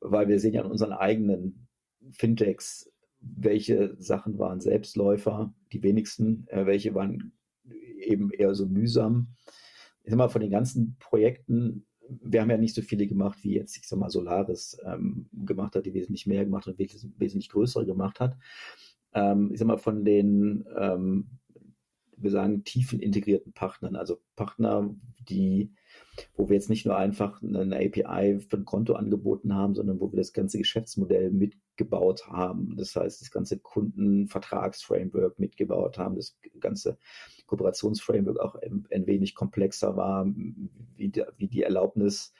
[0.00, 1.68] weil wir sehen ja an unseren eigenen
[2.10, 7.32] Fintechs, welche Sachen waren Selbstläufer, die wenigsten, äh, welche waren
[7.98, 9.28] eben eher so mühsam.
[10.02, 13.54] Ich sag mal, von den ganzen Projekten wir haben ja nicht so viele gemacht, wie
[13.54, 17.48] jetzt, ich sag mal, Solaris ähm, gemacht hat, die wesentlich mehr gemacht und wesentlich, wesentlich
[17.50, 18.36] größere gemacht hat.
[19.14, 21.28] ähm, ich sag mal, von den, ähm,
[22.16, 24.94] wir sagen, tiefen integrierten Partnern, also Partner,
[25.28, 25.72] die
[26.36, 30.12] wo wir jetzt nicht nur einfach eine API für ein Konto angeboten haben, sondern wo
[30.12, 32.76] wir das ganze Geschäftsmodell mitgebaut haben.
[32.76, 36.98] Das heißt, das ganze Kundenvertragsframework mitgebaut haben, das ganze
[37.46, 40.26] Kooperationsframework auch ein, ein wenig komplexer war,
[40.96, 42.32] wie, die, wie die Erlaubnis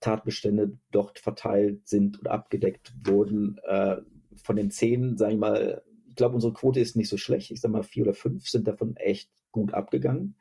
[0.00, 3.58] Tatbestände dort verteilt sind und abgedeckt wurden.
[3.66, 3.96] Äh,
[4.36, 7.50] von den zehn, sage ich mal, ich glaube, unsere Quote ist nicht so schlecht.
[7.50, 10.36] Ich sage mal, vier oder fünf sind davon echt gut abgegangen.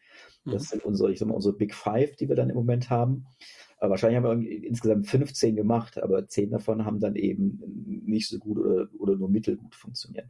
[0.46, 0.68] Das mhm.
[0.68, 3.26] sind unsere, ich sag mal, unsere Big Five, die wir dann im Moment haben.
[3.78, 7.62] Aber wahrscheinlich haben wir insgesamt 15 gemacht, aber 10 davon haben dann eben
[8.06, 10.28] nicht so gut oder, oder nur mittelgut funktioniert.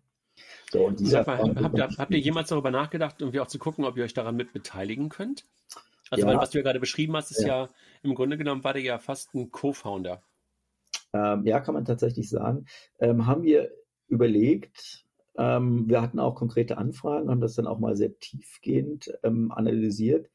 [0.75, 3.85] So, und Sag mal, habt, ihr, habt ihr jemals darüber nachgedacht, irgendwie auch zu gucken,
[3.85, 5.45] ob ihr euch daran mit beteiligen könnt?
[6.09, 6.33] Also, ja.
[6.33, 7.63] weil, was du ja gerade beschrieben hast, ist ja.
[7.63, 7.69] ja
[8.03, 10.21] im Grunde genommen war der ja fast ein Co-Founder.
[11.13, 12.65] Ähm, ja, kann man tatsächlich sagen.
[12.99, 13.71] Ähm, haben wir
[14.07, 15.05] überlegt,
[15.37, 20.29] ähm, wir hatten auch konkrete Anfragen, haben das dann auch mal sehr tiefgehend ähm, analysiert.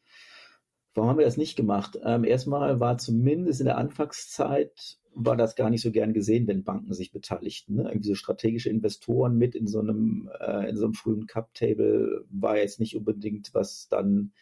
[0.94, 1.98] Warum haben wir das nicht gemacht?
[2.04, 6.64] Ähm, erstmal war zumindest in der Anfangszeit war das gar nicht so gern gesehen, wenn
[6.64, 7.76] Banken sich beteiligten.
[7.76, 7.82] Ne?
[7.84, 12.58] Irgendwie so strategische Investoren mit in so einem, äh, in so einem frühen Cup-Table war
[12.58, 14.32] jetzt nicht unbedingt, was dann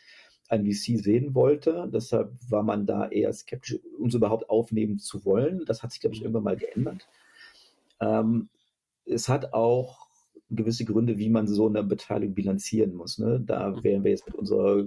[0.48, 1.90] ein VC sehen wollte.
[1.92, 5.64] Deshalb war man da eher skeptisch, uns überhaupt aufnehmen zu wollen.
[5.66, 7.08] Das hat sich, glaube ich, irgendwann mal geändert.
[8.00, 8.48] Ähm,
[9.04, 10.06] es hat auch
[10.50, 13.18] gewisse Gründe, wie man so eine Beteiligung bilanzieren muss.
[13.18, 13.42] Ne?
[13.44, 14.84] Da wären wir jetzt mit unserer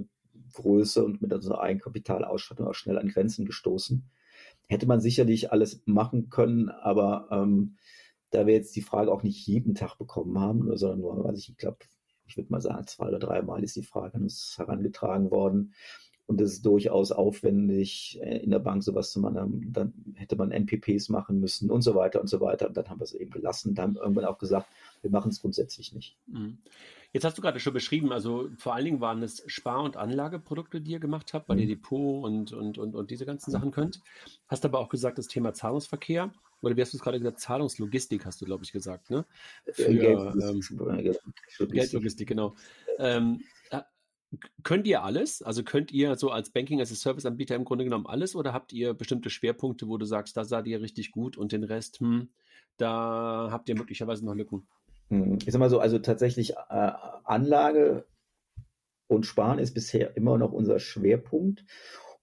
[0.54, 4.04] Größe und mit unserer Eigenkapitalausstattung auch schnell an Grenzen gestoßen.
[4.68, 7.78] Hätte man sicherlich alles machen können, aber ähm,
[8.30, 11.50] da wir jetzt die Frage auch nicht jeden Tag bekommen haben, sondern nur, weiß ich,
[11.50, 11.80] ich glaube,
[12.26, 15.74] ich würde mal sagen, zwei oder dreimal ist die Frage an uns herangetragen worden.
[16.32, 19.70] Und es ist durchaus aufwendig, äh, in der Bank sowas zu machen.
[19.74, 22.70] Dann hätte man NPPs machen müssen und so weiter und so weiter.
[22.70, 23.76] Und dann haben wir es eben gelassen.
[23.76, 24.68] Dann irgendwann auch gesagt,
[25.02, 26.16] wir machen es grundsätzlich nicht.
[26.28, 26.60] Mhm.
[27.12, 30.80] Jetzt hast du gerade schon beschrieben, also vor allen Dingen waren es Spar- und Anlageprodukte,
[30.80, 31.64] die ihr gemacht habt, weil mhm.
[31.64, 34.00] ihr Depot und, und, und, und diese ganzen Sachen könnt.
[34.48, 38.26] Hast aber auch gesagt, das Thema Zahlungsverkehr, oder wie hast du es gerade gesagt, Zahlungslogistik
[38.26, 39.26] hast du, glaube ich, gesagt, ne?
[39.66, 42.56] Äh, Für, Geldlogistik, ähm, Geldlogistik genau.
[43.00, 43.61] Ähm, äh,
[44.64, 45.42] könnt ihr alles?
[45.42, 48.54] Also könnt ihr so als Banking as a Service Anbieter im Grunde genommen alles oder
[48.54, 52.00] habt ihr bestimmte Schwerpunkte, wo du sagst, da seid ihr richtig gut und den Rest,
[52.00, 52.30] hm,
[52.78, 54.68] da habt ihr möglicherweise noch Lücken?
[55.10, 56.92] Hm, ich sag mal so, also tatsächlich äh,
[57.24, 58.06] Anlage
[59.08, 61.66] und Sparen ist bisher immer noch unser Schwerpunkt,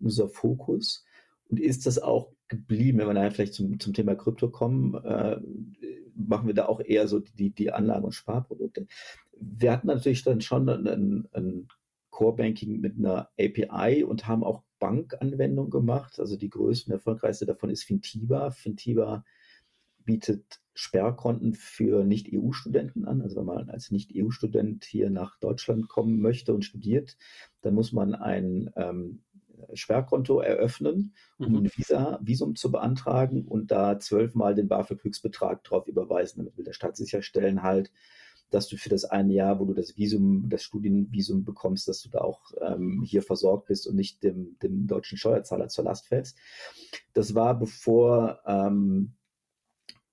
[0.01, 1.05] unser Fokus.
[1.51, 5.39] Und ist das auch geblieben, wenn wir nachher vielleicht zum, zum Thema Krypto kommen, äh,
[6.15, 8.87] machen wir da auch eher so die, die Anlagen- und Sparprodukte.
[9.39, 11.29] Wir hatten natürlich dann schon ein,
[12.19, 16.19] ein Core-Banking mit einer API und haben auch Bankanwendungen gemacht.
[16.19, 18.51] Also die größte und erfolgreichste davon ist Fintiba.
[18.51, 19.25] Fintiba
[20.05, 23.21] bietet Sperrkonten für Nicht-EU-Studenten an.
[23.23, 27.17] Also wenn man als Nicht-EU-Student hier nach Deutschland kommen möchte und studiert,
[27.61, 29.23] dann muss man ein ähm,
[29.75, 31.57] Sperrkonto eröffnen, um mhm.
[31.57, 36.39] ein Visa, Visum zu beantragen und da zwölfmal den BAföG-Höchstbetrag drauf überweisen.
[36.39, 37.93] Damit will der Staat sicherstellen halt,
[38.51, 42.09] dass du für das eine Jahr, wo du das Visum, das Studienvisum bekommst, dass du
[42.09, 46.39] da auch ähm, hier versorgt bist und nicht dem, dem deutschen Steuerzahler zur Last fällst.
[47.13, 49.15] Das war bevor ähm,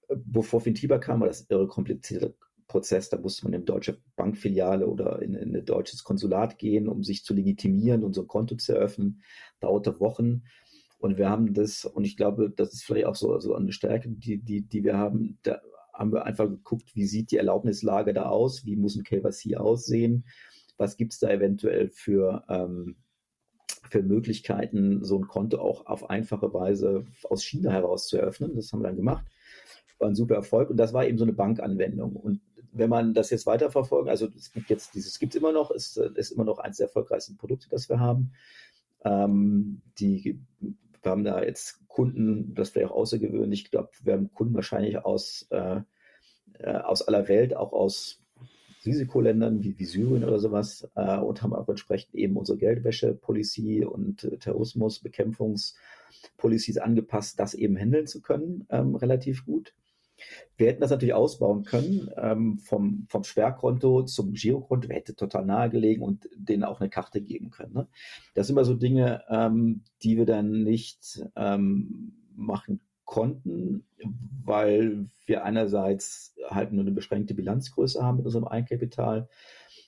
[0.10, 2.34] bevor Fintiba kam, war das irre komplizierter
[2.68, 3.10] Prozess.
[3.10, 7.04] Da musste man in eine deutsche Bankfiliale oder in, in ein deutsches Konsulat gehen, um
[7.04, 9.22] sich zu legitimieren und so ein Konto zu eröffnen.
[9.60, 10.44] Dauerte Wochen.
[11.00, 14.10] Und wir haben das, und ich glaube, das ist vielleicht auch so also eine Stärke,
[14.10, 15.38] die, die, die wir haben.
[15.44, 15.62] Da
[15.98, 18.66] haben wir einfach geguckt, wie sieht die Erlaubnislage da aus?
[18.66, 20.26] Wie muss ein KYC aussehen?
[20.78, 22.98] Was gibt es da eventuell für, ähm,
[23.90, 28.56] für Möglichkeiten, so ein Konto auch auf einfache Weise aus China heraus zu eröffnen?
[28.56, 29.26] Das haben wir dann gemacht
[30.00, 32.16] war ein super Erfolg und das war eben so eine Bankanwendung.
[32.16, 35.72] Und wenn man das jetzt weiterverfolgt, also es gibt jetzt dieses gibt es immer noch,
[35.72, 38.32] ist, ist immer noch eines der erfolgreichsten Produkte, das wir haben.
[39.04, 40.40] Ähm, die,
[41.06, 44.98] wir haben da jetzt Kunden, das wäre auch außergewöhnlich, ich glaube, wir haben Kunden wahrscheinlich
[44.98, 45.82] aus, äh,
[46.60, 48.22] äh, aus aller Welt, auch aus
[48.86, 54.24] Risikoländern wie, wie Syrien oder sowas äh, und haben auch entsprechend eben unsere Geldwäsche-Policy und
[54.26, 59.74] äh, Terrorismus-Bekämpfungs-Policies angepasst, das eben handeln zu können, ähm, relativ gut.
[60.58, 66.04] Wir hätten das natürlich ausbauen können, ähm, vom, vom Sperrkonto zum Girokonto, hätte total nahegelegen
[66.04, 67.74] und denen auch eine Karte geben können.
[67.74, 67.88] Ne?
[68.34, 73.86] Das sind immer so Dinge, ähm, die wir dann nicht ähm, machen konnten,
[74.44, 79.30] weil wir einerseits halt nur eine beschränkte Bilanzgröße haben mit unserem Eigenkapital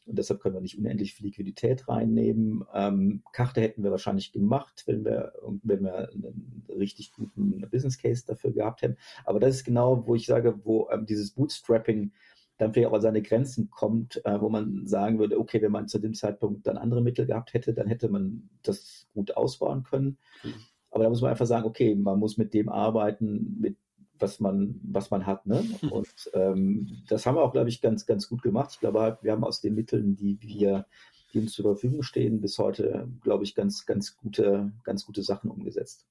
[0.08, 2.64] und deshalb können wir nicht unendlich viel Liquidität reinnehmen.
[2.74, 8.26] Ähm, Karte hätten wir wahrscheinlich gemacht, wenn wir, wenn wir einen richtig guten Business Case
[8.26, 8.98] dafür gehabt hätten.
[9.26, 12.12] Aber das ist genau, wo ich sage, wo ähm, dieses Bootstrapping
[12.58, 15.88] dann vielleicht auch an seine Grenzen kommt, äh, wo man sagen würde, okay, wenn man
[15.88, 20.18] zu dem Zeitpunkt dann andere Mittel gehabt hätte, dann hätte man das gut ausbauen können.
[20.44, 20.54] Mhm.
[20.90, 23.78] Aber da muss man einfach sagen, okay, man muss mit dem arbeiten, mit
[24.20, 25.46] was man, was man hat.
[25.46, 25.64] Ne?
[25.82, 25.92] Mhm.
[25.92, 28.72] Und ähm, das haben wir auch, glaube ich, ganz, ganz gut gemacht.
[28.74, 30.86] Ich glaube, wir haben aus den Mitteln, die wir,
[31.34, 35.50] die uns zur Verfügung stehen, bis heute, glaube ich, ganz, ganz gute, ganz gute Sachen
[35.50, 36.08] umgesetzt.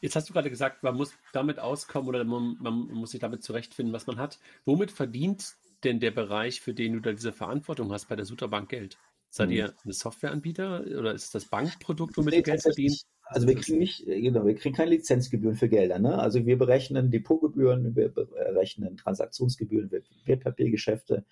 [0.00, 3.42] Jetzt hast du gerade gesagt, man muss damit auskommen oder man, man, muss sich damit
[3.42, 4.38] zurechtfinden, was man hat.
[4.64, 8.70] Womit verdient denn der Bereich, für den du da diese Verantwortung hast, bei der Suterbank
[8.70, 8.98] Geld?
[9.28, 9.56] Seid hm.
[9.56, 13.06] ihr eine Softwareanbieter oder ist das Bankprodukt, womit nee, du Geld verdienst?
[13.32, 16.00] Also wir kriegen nicht, genau, wir kriegen keine Lizenzgebühren für Gelder.
[16.00, 16.18] Ne?
[16.18, 21.24] Also wir berechnen Depotgebühren, wir berechnen Transaktionsgebühren für Wertpapiergeschäfte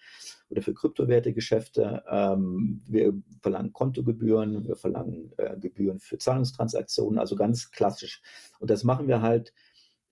[0.49, 2.05] oder für Kryptowertegeschäfte.
[2.09, 8.23] Ähm, wir verlangen Kontogebühren, wir verlangen äh, Gebühren für Zahlungstransaktionen, also ganz klassisch.
[8.61, 9.53] Und das machen wir halt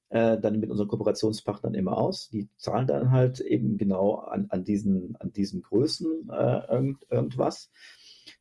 [0.09, 2.29] äh, dann mit unseren Kooperationspartnern immer aus.
[2.31, 7.71] Die zahlen dann halt eben genau an, an, diesen, an diesen Größen äh, irgend, irgendwas.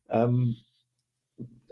[0.08, 0.56] Ähm,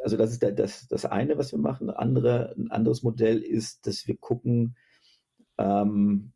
[0.04, 1.88] also das ist das, das eine, was wir machen.
[1.88, 4.76] Andere, ein anderes Modell ist, dass wir gucken,
[5.56, 6.32] ähm,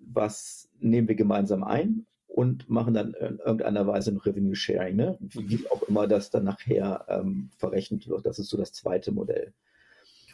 [0.00, 5.16] was nehmen wir gemeinsam ein und machen dann in irgendeiner Weise ein Revenue Sharing, ne?
[5.20, 8.26] wie auch immer das dann nachher ähm, verrechnet wird.
[8.26, 9.54] Das ist so das zweite Modell.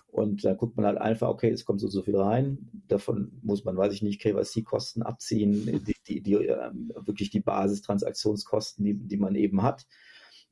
[0.07, 2.71] Und da guckt man halt einfach, okay, es kommt so, so viel rein.
[2.89, 6.71] Davon muss man, weiß ich nicht, KYC-Kosten abziehen, die, die, die äh,
[7.05, 9.87] wirklich die Basistransaktionskosten, die, die man eben hat.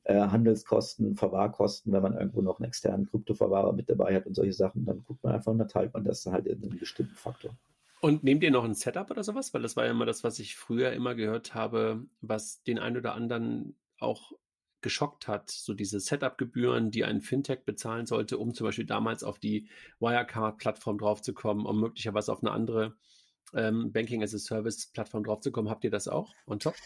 [0.09, 4.55] Äh, Handelskosten, Verwahrkosten, wenn man irgendwo noch einen externen Kryptoverwahrer mit dabei hat und solche
[4.55, 7.51] Sachen, dann guckt man einfach und dann teilt man das halt in einen bestimmten Faktor.
[8.01, 9.53] Und nehmt ihr noch ein Setup oder sowas?
[9.53, 12.97] Weil das war ja immer das, was ich früher immer gehört habe, was den einen
[12.97, 14.33] oder anderen auch
[14.81, 19.39] geschockt hat, so diese Setup-Gebühren, die ein Fintech bezahlen sollte, um zum Beispiel damals auf
[19.39, 19.69] die
[20.01, 22.97] Wirecard-Plattform draufzukommen, um möglicherweise auf eine andere
[23.53, 25.71] ähm, Banking-as-a-Service-Plattform draufzukommen.
[25.71, 26.77] Habt ihr das auch on top?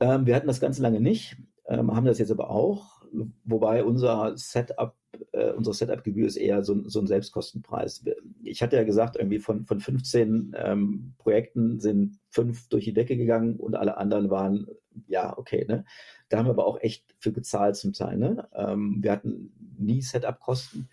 [0.00, 1.36] Ähm, wir hatten das ganz lange nicht
[1.70, 3.02] ähm, haben das jetzt aber auch,
[3.44, 4.94] wobei unser Setup,
[5.32, 8.04] äh, unsere Setup-Gebühr ist eher so, so, ein Selbstkostenpreis.
[8.42, 13.16] Ich hatte ja gesagt, irgendwie von, von 15 ähm, Projekten sind fünf durch die Decke
[13.16, 14.66] gegangen und alle anderen waren,
[15.06, 15.84] ja, okay, ne?
[16.28, 18.48] Da haben wir aber auch echt für gezahlt zum Teil, ne?
[18.54, 20.88] Ähm, wir hatten nie Setup-Kosten.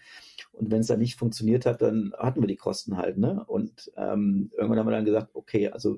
[0.53, 3.43] Und wenn es dann nicht funktioniert hat, dann hatten wir die Kosten halt, ne?
[3.45, 5.97] Und ähm, irgendwann haben wir dann gesagt, okay, also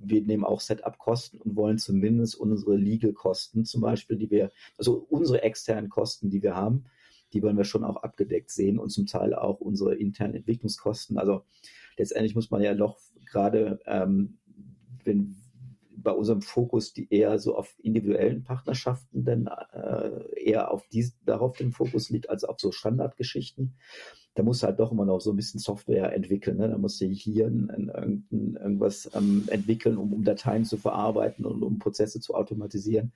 [0.00, 5.42] wir nehmen auch Setup-Kosten und wollen zumindest unsere Legal-Kosten zum Beispiel, die wir, also unsere
[5.42, 6.84] externen Kosten, die wir haben,
[7.32, 11.18] die wollen wir schon auch abgedeckt sehen und zum Teil auch unsere internen Entwicklungskosten.
[11.18, 11.44] Also
[11.96, 14.38] letztendlich muss man ja noch gerade, ähm,
[15.04, 15.36] wenn
[16.02, 21.56] bei unserem Fokus, die eher so auf individuellen Partnerschaften, denn äh, eher auf dies, darauf
[21.56, 23.74] den Fokus liegt, als auf so Standardgeschichten
[24.38, 26.58] da musst du halt doch immer noch so ein bisschen Software entwickeln.
[26.58, 26.68] Ne?
[26.68, 31.60] Da musst du hier ein, ein, irgendwas ähm, entwickeln, um, um, Dateien zu verarbeiten und
[31.64, 33.12] um Prozesse zu automatisieren.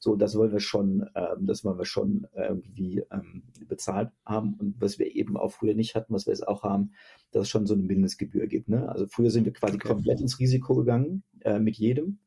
[0.00, 4.54] So, das wollen wir schon, ähm, das wollen wir schon irgendwie ähm, bezahlt haben.
[4.58, 6.90] Und was wir eben auch früher nicht hatten, was wir jetzt auch haben,
[7.30, 8.68] dass es schon so eine Mindestgebühr gibt.
[8.68, 8.88] Ne?
[8.88, 9.86] Also früher sind wir quasi okay.
[9.86, 12.18] komplett ins Risiko gegangen äh, mit jedem.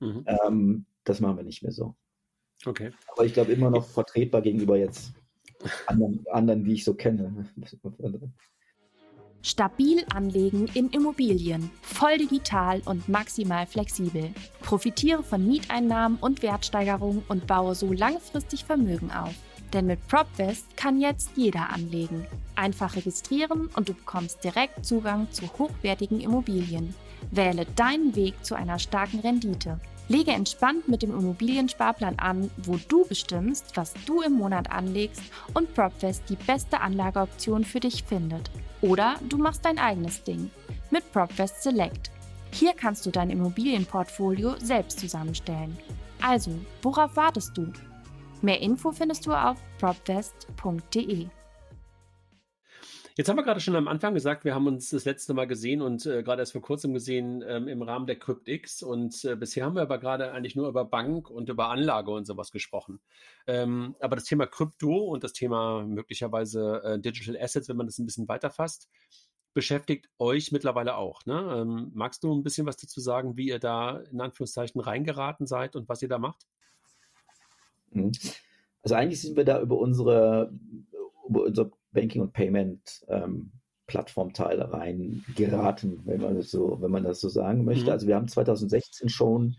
[0.00, 0.24] Mhm.
[0.26, 1.96] Ähm, das machen wir nicht mehr so.
[2.64, 2.90] Okay.
[3.08, 5.12] Aber ich glaube immer noch vertretbar gegenüber jetzt
[5.86, 7.46] anderen, anderen, die ich so kenne.
[9.42, 14.30] Stabil anlegen in Immobilien, voll digital und maximal flexibel.
[14.60, 19.34] Profitiere von Mieteinnahmen und Wertsteigerungen und baue so langfristig Vermögen auf.
[19.72, 22.26] Denn mit PropVest kann jetzt jeder anlegen.
[22.56, 26.94] Einfach registrieren und du bekommst direkt Zugang zu hochwertigen Immobilien.
[27.30, 29.78] Wähle deinen Weg zu einer starken Rendite.
[30.08, 35.74] Lege entspannt mit dem Immobiliensparplan an, wo du bestimmst, was du im Monat anlegst und
[35.74, 38.50] PropFest die beste Anlageoption für dich findet.
[38.80, 40.50] Oder du machst dein eigenes Ding
[40.90, 42.10] mit PropFest Select.
[42.52, 45.76] Hier kannst du dein Immobilienportfolio selbst zusammenstellen.
[46.22, 46.52] Also,
[46.82, 47.70] worauf wartest du?
[48.40, 51.28] Mehr Info findest du auf propfest.de.
[53.18, 55.82] Jetzt haben wir gerade schon am Anfang gesagt, wir haben uns das letzte Mal gesehen
[55.82, 59.64] und äh, gerade erst vor kurzem gesehen ähm, im Rahmen der CryptX und äh, bisher
[59.64, 63.00] haben wir aber gerade eigentlich nur über Bank und über Anlage und sowas gesprochen.
[63.48, 67.98] Ähm, aber das Thema Krypto und das Thema möglicherweise äh, Digital Assets, wenn man das
[67.98, 68.88] ein bisschen weiterfasst,
[69.52, 71.26] beschäftigt euch mittlerweile auch.
[71.26, 71.56] Ne?
[71.56, 75.74] Ähm, magst du ein bisschen was dazu sagen, wie ihr da in Anführungszeichen reingeraten seid
[75.74, 76.46] und was ihr da macht?
[77.90, 78.12] Mhm.
[78.84, 80.52] Also eigentlich sind wir da über unsere
[81.28, 83.52] über unser Banking und Payment ähm,
[83.86, 87.86] Plattformteile rein geraten, wenn man das so, wenn man das so sagen möchte.
[87.86, 87.90] Mhm.
[87.90, 89.56] Also wir haben 2016 schon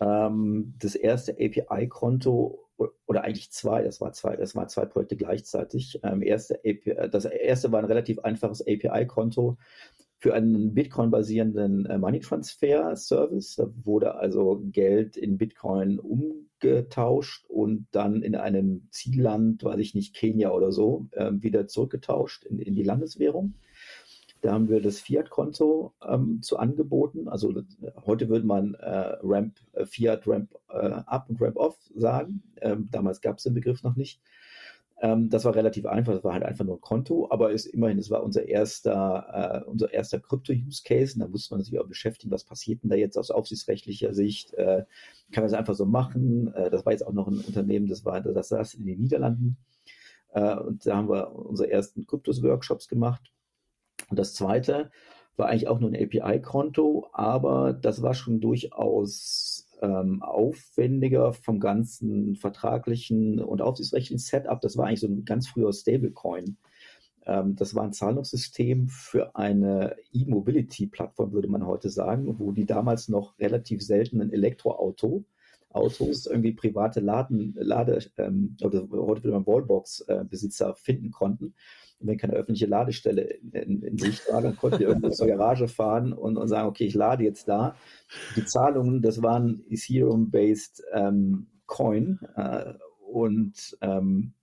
[0.00, 2.68] ähm, das erste API-Konto
[3.06, 6.00] oder eigentlich zwei, das war zwei, das waren zwei Projekte gleichzeitig.
[6.02, 9.56] Ähm, erste API, das erste war ein relativ einfaches API-Konto,
[10.18, 13.54] für einen Bitcoin-basierenden äh, Money Transfer Service.
[13.54, 20.14] Da wurde also Geld in Bitcoin umgetauscht und dann in einem Zielland, weiß ich nicht,
[20.14, 23.54] Kenia oder so, äh, wieder zurückgetauscht in, in die Landeswährung.
[24.40, 27.28] Da haben wir das Fiat-Konto ähm, zu angeboten.
[27.28, 27.62] Also
[28.06, 32.42] heute würde man äh, Ramp, äh, Fiat Ramp äh, Up und Ramp Off sagen.
[32.60, 34.20] Ähm, damals gab es den Begriff noch nicht.
[35.00, 37.98] Ähm, das war relativ einfach, das war halt einfach nur ein Konto, aber ist immerhin,
[37.98, 42.32] es war unser erster, äh, unser erster Krypto-Use-Case und da musste man sich auch beschäftigen,
[42.32, 44.54] was passiert denn da jetzt aus aufsichtsrechtlicher Sicht?
[44.54, 44.84] Äh,
[45.32, 46.52] kann man das einfach so machen?
[46.54, 49.56] Äh, das war jetzt auch noch ein Unternehmen, das war, das saß in den Niederlanden
[50.32, 53.32] äh, und da haben wir unsere ersten Kryptos-Workshops gemacht.
[54.08, 54.90] Und das zweite
[55.36, 62.36] war eigentlich auch nur ein API-Konto, aber das war schon durchaus ähm, aufwendiger vom ganzen
[62.36, 64.60] vertraglichen und aufsichtsrechtlichen Setup.
[64.60, 66.56] Das war eigentlich so ein ganz früher Stablecoin.
[67.26, 73.08] Ähm, das war ein Zahlungssystem für eine E-Mobility-Plattform, würde man heute sagen, wo die damals
[73.08, 75.24] noch relativ seltenen Elektroauto
[75.70, 81.54] Autos irgendwie private Laden, Lade, ähm, oder heute würde man Wallbox-Besitzer äh, finden konnten.
[82.00, 85.68] Wenn keine öffentliche Ladestelle in, in, in Sicht war, dann konnten wir irgendwo zur Garage
[85.68, 87.74] fahren und, und sagen, okay, ich lade jetzt da.
[88.36, 92.74] Die Zahlungen, das waren Ethereum-based ähm, Coin äh,
[93.10, 94.34] und ähm,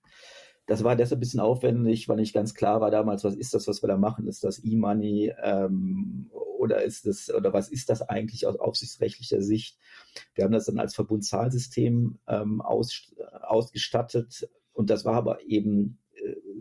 [0.68, 3.68] das war deshalb ein bisschen aufwendig, weil nicht ganz klar war damals, was ist das,
[3.68, 4.28] was wir da machen?
[4.28, 9.78] Ist das E-Money ähm, oder ist das, oder was ist das eigentlich aus aufsichtsrechtlicher Sicht?
[10.34, 16.00] Wir haben das dann als Verbundzahlsystem ähm, aus, ausgestattet und das war aber eben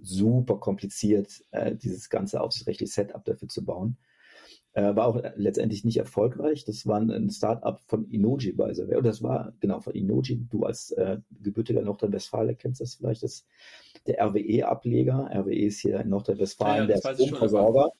[0.02, 3.96] super kompliziert, äh, dieses ganze aufsichtsrechtliche Setup dafür zu bauen.
[4.72, 6.64] Äh, war auch letztendlich nicht erfolgreich.
[6.64, 10.46] Das war ein Startup von Inoji bei Oder das war genau von Inoji.
[10.50, 13.22] Du als äh, gebürtiger Nordrhein-Westfalen kennst das vielleicht.
[13.22, 13.46] Das
[14.06, 15.30] der RWE-Ableger.
[15.32, 17.92] RWE ist hier in Nordrhein-Westfalen ja, der Stromversorger.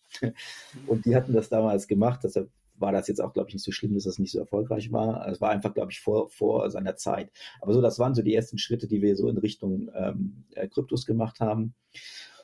[0.87, 2.21] Und die hatten das damals gemacht.
[2.25, 4.93] Deshalb war das jetzt auch, glaube ich, nicht so schlimm, dass das nicht so erfolgreich
[4.93, 5.27] war.
[5.29, 7.31] Es war einfach, glaube ich, vor, vor seiner Zeit.
[7.61, 10.69] Aber so, das waren so die ersten Schritte, die wir so in Richtung ähm, äh,
[10.69, 11.75] Kryptos gemacht haben.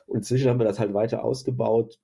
[0.07, 1.99] Und inzwischen haben wir das halt weiter ausgebaut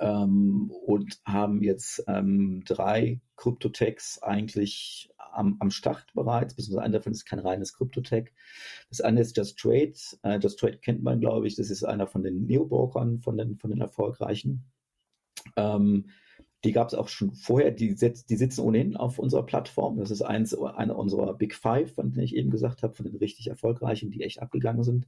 [0.00, 7.12] ähm, und haben jetzt ähm, drei Kryptotechs eigentlich am, am Start bereits, beziehungsweise einer davon
[7.12, 8.32] ist kein reines Kryptotech.
[8.88, 9.94] Das eine ist Just Trade.
[10.22, 11.56] Äh, Just Trade kennt man, glaube ich.
[11.56, 14.64] Das ist einer von den Neobrokern, von den, von den erfolgreichen.
[15.56, 16.10] Ähm,
[16.64, 19.98] die gab es auch schon vorher, die, die, sitzen ohnehin auf unserer Plattform.
[19.98, 23.16] Das ist eins, eine unserer Big Five, von denen ich eben gesagt habe, von den
[23.16, 25.06] richtig erfolgreichen, die echt abgegangen sind.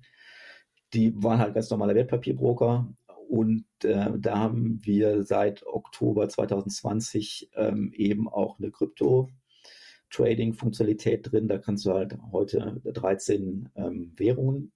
[0.95, 2.93] Die waren halt ganz normale Wertpapierbroker
[3.29, 11.49] und äh, da haben wir seit Oktober 2020 ähm, eben auch eine Krypto-Trading-Funktionalität drin.
[11.49, 14.73] Da kannst du halt heute 13 ähm, Währungen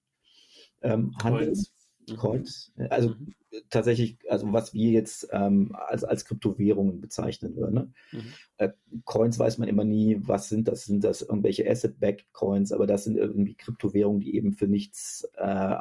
[0.81, 1.53] ähm, handeln.
[1.53, 1.74] Coins.
[2.09, 2.17] Mhm.
[2.17, 2.71] Coins.
[2.89, 3.33] Also mhm.
[3.69, 7.73] tatsächlich, also was wir jetzt ähm, als, als Kryptowährungen bezeichnen würden.
[7.73, 7.93] Ne?
[8.11, 8.23] Mhm.
[8.57, 8.69] Äh,
[9.03, 10.85] Coins weiß man immer nie, was sind das?
[10.85, 12.71] Sind das irgendwelche Asset-Backed Coins?
[12.71, 15.75] Aber das sind irgendwie Kryptowährungen, die eben für nichts äh,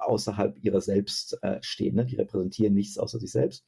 [0.00, 1.96] außerhalb ihrer selbst äh, stehen.
[1.96, 2.06] Ne?
[2.06, 3.64] Die repräsentieren nichts außer sich selbst.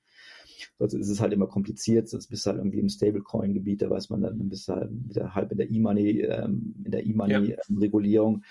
[0.79, 4.11] Sonst ist es halt immer kompliziert, sonst bist du halt irgendwie im Stablecoin-Gebiet, da weiß
[4.11, 4.91] man dann, bist du halt
[5.35, 8.43] halb in der E-Money, ähm, in der E-Money-Regulierung.
[8.43, 8.49] Ja.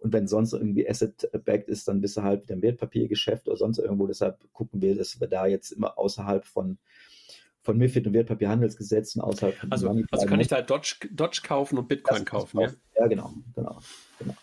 [0.00, 3.78] Und wenn sonst irgendwie Asset-backed ist, dann bist du halt wieder im Wertpapiergeschäft oder sonst
[3.78, 4.06] irgendwo.
[4.06, 6.78] Deshalb gucken wir, dass wir da jetzt immer außerhalb von
[7.62, 11.88] von MIFID und Wertpapierhandelsgesetzen außerhalb von Also, also kann ich da Dodge, Dodge kaufen und
[11.88, 12.70] Bitcoin kaufen, ja?
[12.98, 13.78] Ja, genau, genau,
[14.18, 14.34] genau.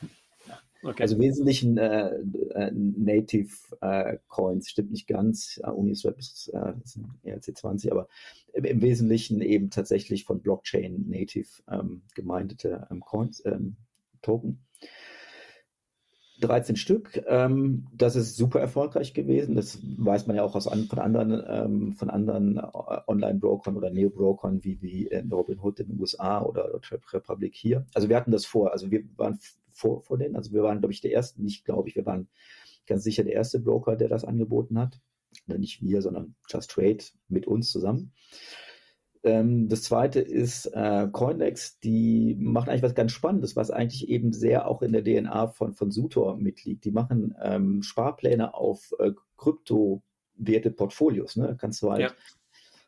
[0.84, 1.02] Okay.
[1.02, 2.10] Also wesentlichen äh,
[2.54, 3.50] äh, Native
[3.82, 5.60] äh, Coins, stimmt nicht ganz.
[5.66, 8.08] Uh, Uniswap ist, äh, ist ERC20, aber
[8.54, 13.78] im, im, Wesentlichen eben tatsächlich von Blockchain Native ähm, gemeindete ähm, Coins, ähm,
[14.22, 14.67] Token.
[16.40, 17.24] 13 Stück.
[17.28, 19.56] Ähm, das ist super erfolgreich gewesen.
[19.56, 22.62] Das weiß man ja auch aus an, von anderen, ähm, anderen äh,
[23.08, 27.86] Online-Brokern oder Neo-Brokern wie, wie in Robinhood in den USA oder Trap Republic hier.
[27.94, 28.72] Also wir hatten das vor.
[28.72, 30.36] Also wir waren vor, vor denen.
[30.36, 32.28] Also wir waren, glaube ich, der erste, nicht glaube ich, wir waren
[32.86, 35.00] ganz sicher der erste Broker, der das angeboten hat.
[35.48, 38.14] Oder nicht wir, sondern Just Trade mit uns zusammen.
[39.24, 44.34] Ähm, das zweite ist äh, Coindex, die machen eigentlich was ganz Spannendes, was eigentlich eben
[44.34, 46.86] sehr auch in der DNA von, von Sutor mitliegt.
[46.86, 51.36] Die machen ähm, Sparpläne auf äh, Kryptowerte Portfolios.
[51.36, 51.56] Ne?
[51.60, 52.12] Kannst du halt ja.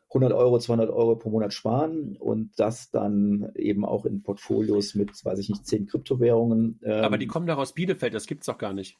[0.08, 5.24] 100 Euro, 200 Euro pro Monat sparen und das dann eben auch in Portfolios mit,
[5.24, 6.80] weiß ich nicht, 10 Kryptowährungen.
[6.82, 8.98] Ähm, Aber die kommen doch aus Bielefeld, das gibt es doch gar nicht.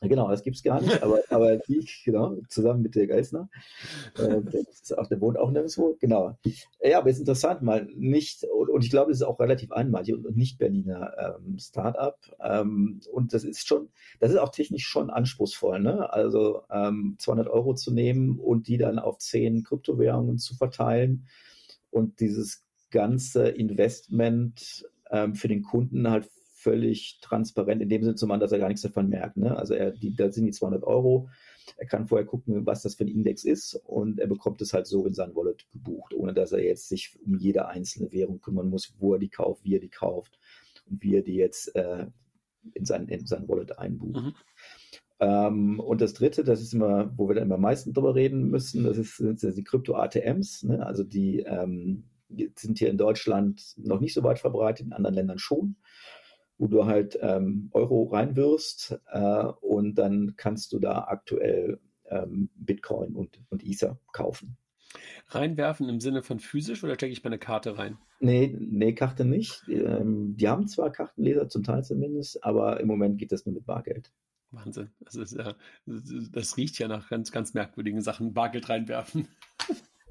[0.00, 3.48] Genau, das gibt es gar nicht, aber, aber ich, genau, zusammen mit der Geisner.
[4.16, 6.38] Äh, der, ist auch, der wohnt auch nirgendwo, genau.
[6.82, 9.72] Ja, aber es ist interessant, mal nicht, und, und ich glaube, es ist auch relativ
[9.72, 12.16] einmalig und, und nicht Berliner ähm, Startup.
[12.40, 13.88] Ähm, und das ist schon,
[14.20, 16.12] das ist auch technisch schon anspruchsvoll, ne?
[16.12, 21.26] Also ähm, 200 Euro zu nehmen und die dann auf zehn Kryptowährungen zu verteilen
[21.90, 28.26] und dieses ganze Investment ähm, für den Kunden halt völlig transparent in dem Sinne zu
[28.26, 29.36] machen, dass er gar nichts davon merkt.
[29.36, 29.56] Ne?
[29.56, 31.28] Also er, die, da sind die 200 Euro.
[31.76, 34.86] Er kann vorher gucken, was das für ein Index ist und er bekommt es halt
[34.86, 38.70] so in sein Wallet gebucht, ohne dass er jetzt sich um jede einzelne Währung kümmern
[38.70, 40.38] muss, wo er die kauft, wie er die kauft
[40.90, 42.06] und wie er die jetzt äh,
[42.74, 44.24] in, sein, in sein Wallet einbucht.
[44.24, 44.34] Mhm.
[45.20, 48.50] Ähm, und das dritte, das ist immer, wo wir dann immer am meisten drüber reden
[48.50, 50.84] müssen, das ist, sind die Krypto-ATMs, ne?
[50.84, 52.04] also die ähm,
[52.56, 55.76] sind hier in Deutschland noch nicht so weit verbreitet, in anderen Ländern schon
[56.58, 61.80] wo du halt ähm, Euro reinwirfst äh, und dann kannst du da aktuell
[62.10, 64.56] ähm, Bitcoin und, und Ether kaufen.
[65.28, 67.98] Reinwerfen im Sinne von physisch oder stecke ich meine Karte rein?
[68.20, 69.62] Nee, nee, Karte nicht.
[69.68, 73.66] Ähm, die haben zwar Kartenleser, zum Teil zumindest, aber im Moment geht das nur mit
[73.66, 74.12] Bargeld.
[74.50, 74.90] Wahnsinn.
[75.00, 75.54] Das, ist ja,
[75.84, 78.32] das riecht ja nach ganz, ganz merkwürdigen Sachen.
[78.32, 79.28] Bargeld reinwerfen.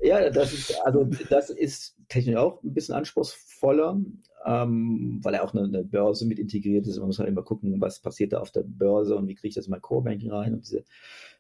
[0.02, 4.00] Ja, das ist, also das ist technisch auch ein bisschen anspruchsvoller,
[4.45, 6.98] ähm, weil er auch eine, eine, Börse mit integriert ist.
[6.98, 9.56] Man muss halt immer gucken, was passiert da auf der Börse und wie kriege ich
[9.56, 10.84] das in mein Core Banking rein und diese,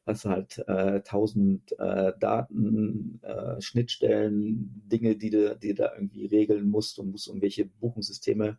[0.07, 6.25] hast halt äh, tausend äh, Daten, äh, Schnittstellen, Dinge, die du, die du da irgendwie
[6.25, 8.57] regeln musst und musst irgendwelche Buchungssysteme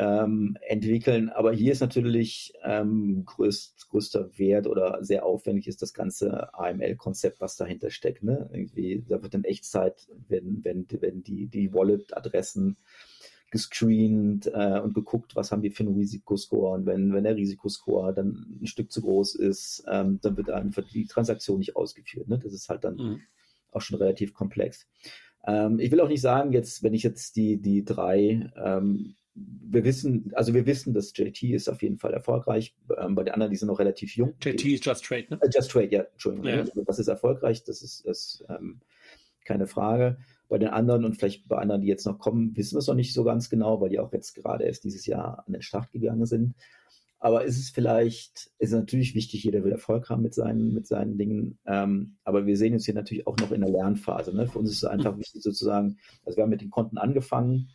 [0.00, 1.28] ähm, entwickeln.
[1.28, 7.40] Aber hier ist natürlich ähm, größt, größter Wert oder sehr aufwendig ist das ganze AML-Konzept,
[7.40, 8.22] was dahinter steckt.
[8.22, 8.48] Ne?
[8.50, 12.78] Irgendwie, da wird in Echtzeit, wenn, wenn, wenn die, die Wallet-Adressen
[13.50, 16.76] gescreent äh, und geguckt, was haben die für einen Risikoscore.
[16.76, 20.84] Und wenn, wenn der Risikoscore dann ein Stück zu groß ist, ähm, dann wird einfach
[20.88, 22.28] die Transaktion nicht ausgeführt.
[22.28, 22.38] Ne?
[22.38, 23.20] Das ist halt dann mhm.
[23.70, 24.88] auch schon relativ komplex.
[25.44, 29.84] Ähm, ich will auch nicht sagen, jetzt, wenn ich jetzt die, die drei ähm, wir
[29.84, 32.74] wissen, also wir wissen, dass JT ist auf jeden Fall erfolgreich.
[32.98, 34.34] Ähm, bei den anderen, die sind noch relativ jung.
[34.42, 35.38] JT ist Just Trade, ne?
[35.40, 36.48] Äh, Just Trade, ja, Entschuldigung.
[36.48, 36.60] Ja.
[36.60, 38.80] Also das ist erfolgreich, das ist, ist ähm,
[39.44, 40.18] keine Frage.
[40.48, 42.96] Bei den anderen und vielleicht bei anderen, die jetzt noch kommen, wissen wir es noch
[42.96, 45.92] nicht so ganz genau, weil die auch jetzt gerade erst dieses Jahr an den Start
[45.92, 46.54] gegangen sind.
[47.22, 51.18] Aber ist es vielleicht, ist natürlich wichtig, jeder will Erfolg haben mit seinen, mit seinen
[51.18, 51.58] Dingen.
[51.66, 54.34] Ähm, aber wir sehen uns hier natürlich auch noch in der Lernphase.
[54.34, 54.46] Ne?
[54.46, 55.20] Für uns ist es einfach mhm.
[55.20, 57.68] wichtig sozusagen, also wir haben mit den Konten angefangen.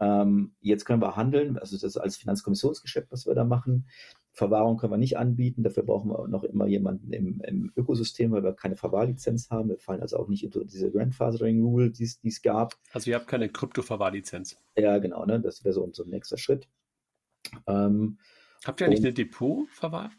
[0.00, 3.86] Ähm, jetzt können wir handeln, also das ist als Finanzkommissionsgeschäft, was wir da machen.
[4.32, 8.42] Verwahrung können wir nicht anbieten, dafür brauchen wir noch immer jemanden im, im Ökosystem, weil
[8.42, 9.68] wir keine Verwahrlizenz haben.
[9.68, 12.74] Wir fallen also auch nicht unter diese Grandfathering Rule, die es gab.
[12.92, 14.56] Also ihr habt keine Krypto-Verwahrlizenz.
[14.76, 15.40] Ja, genau, ne?
[15.40, 16.68] das wäre so, ein nächster Schritt.
[17.68, 18.18] Ähm,
[18.64, 20.10] habt ihr nicht eine Depot-Verwahr?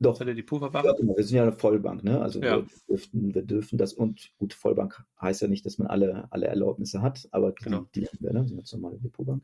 [0.00, 0.16] Doch.
[0.16, 0.86] Seid ihr Depotverwahrer?
[0.86, 1.16] Ja, genau.
[1.16, 2.20] Wir sind ja eine Vollbank, ne?
[2.20, 2.58] Also ja.
[2.58, 6.46] wir, dürften, wir dürfen das und gut, Vollbank heißt ja nicht, dass man alle, alle
[6.46, 7.86] Erlaubnisse hat, aber genau.
[7.94, 8.46] die, die wir, ne?
[8.46, 9.42] sind jetzt normale Depotbank.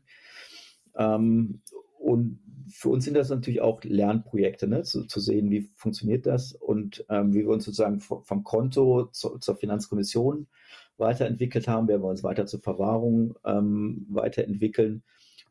[0.95, 1.61] Ähm,
[1.99, 2.39] und
[2.69, 4.83] für uns sind das natürlich auch Lernprojekte, ne?
[4.83, 9.37] zu, zu sehen, wie funktioniert das und ähm, wie wir uns sozusagen vom Konto zu,
[9.39, 10.47] zur Finanzkommission
[10.97, 15.03] weiterentwickelt haben, werden wir uns weiter zur Verwahrung ähm, weiterentwickeln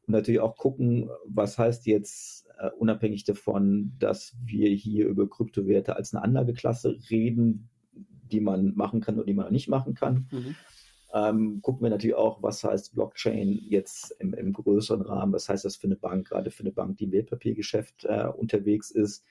[0.06, 5.96] und natürlich auch gucken, was heißt jetzt äh, unabhängig davon, dass wir hier über Kryptowerte
[5.96, 7.68] als eine Anlageklasse reden,
[8.30, 10.28] die man machen kann oder die man nicht machen kann.
[10.30, 10.54] Mhm.
[11.14, 15.64] Ähm, gucken wir natürlich auch, was heißt Blockchain jetzt im, im, größeren Rahmen, was heißt
[15.64, 19.24] das für eine Bank, gerade für eine Bank, die im Wertpapiergeschäft äh, unterwegs ist.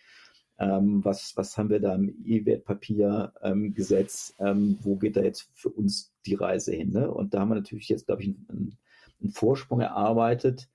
[0.59, 4.33] Ähm, was, was haben wir da im E-Wertpapiergesetz?
[4.39, 6.91] Ähm, ähm, wo geht da jetzt für uns die Reise hin?
[6.91, 7.11] Ne?
[7.11, 8.77] Und da haben wir natürlich jetzt, glaube ich, einen,
[9.19, 10.69] einen Vorsprung erarbeitet,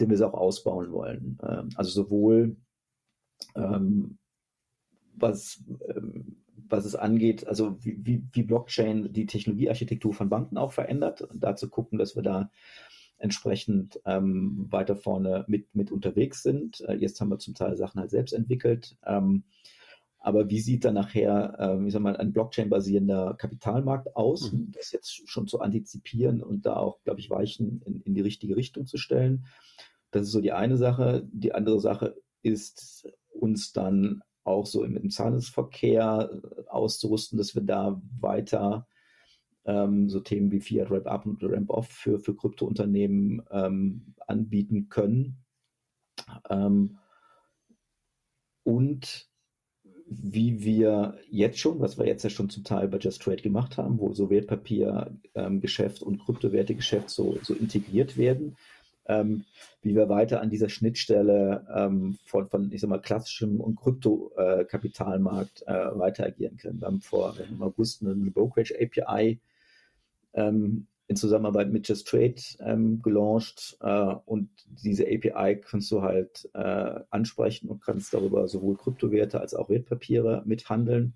[0.00, 1.38] den wir auch ausbauen wollen.
[1.42, 2.56] Ähm, also sowohl
[3.54, 4.18] ähm,
[5.14, 6.36] was, ähm,
[6.68, 11.42] was es angeht, also wie, wie, wie Blockchain die Technologiearchitektur von Banken auch verändert und
[11.42, 12.50] da zu gucken, dass wir da
[13.18, 16.80] entsprechend ähm, weiter vorne mit, mit unterwegs sind.
[16.82, 18.96] Äh, jetzt haben wir zum Teil Sachen halt selbst entwickelt.
[19.06, 19.44] Ähm,
[20.24, 24.52] aber wie sieht dann nachher, äh, ich sag mal, ein Blockchain-basierender Kapitalmarkt aus?
[24.52, 24.72] Mhm.
[24.72, 28.56] Das jetzt schon zu antizipieren und da auch, glaube ich, Weichen in, in die richtige
[28.56, 29.44] Richtung zu stellen.
[30.12, 31.28] Das ist so die eine Sache.
[31.30, 37.62] Die andere Sache ist, uns dann auch so im, im Zahlungsverkehr äh, auszurüsten, dass wir
[37.62, 38.88] da weiter
[39.66, 44.88] ähm, so Themen wie Fiat Ramp Up und Ramp Off für, für Kryptounternehmen ähm, anbieten
[44.88, 45.44] können.
[46.48, 46.96] Ähm,
[48.62, 49.33] und
[50.06, 53.78] wie wir jetzt schon, was wir jetzt ja schon zum Teil bei Just Trade gemacht
[53.78, 58.56] haben, wo so Wertpapiergeschäft ähm, und Kryptowertegeschäft so, so integriert werden,
[59.06, 59.44] ähm,
[59.82, 65.64] wie wir weiter an dieser Schnittstelle ähm, von, von, ich sag mal, klassischem und Krypto-Kapitalmarkt
[65.66, 66.80] äh, äh, weiter agieren können.
[66.80, 69.38] Wir haben vor im August eine Brokerage API
[70.34, 76.48] ähm, in Zusammenarbeit mit Just Trade ähm, gelauncht äh, und diese API kannst du halt
[76.54, 81.14] äh, ansprechen und kannst darüber sowohl Kryptowerte als auch Wertpapiere mithandeln.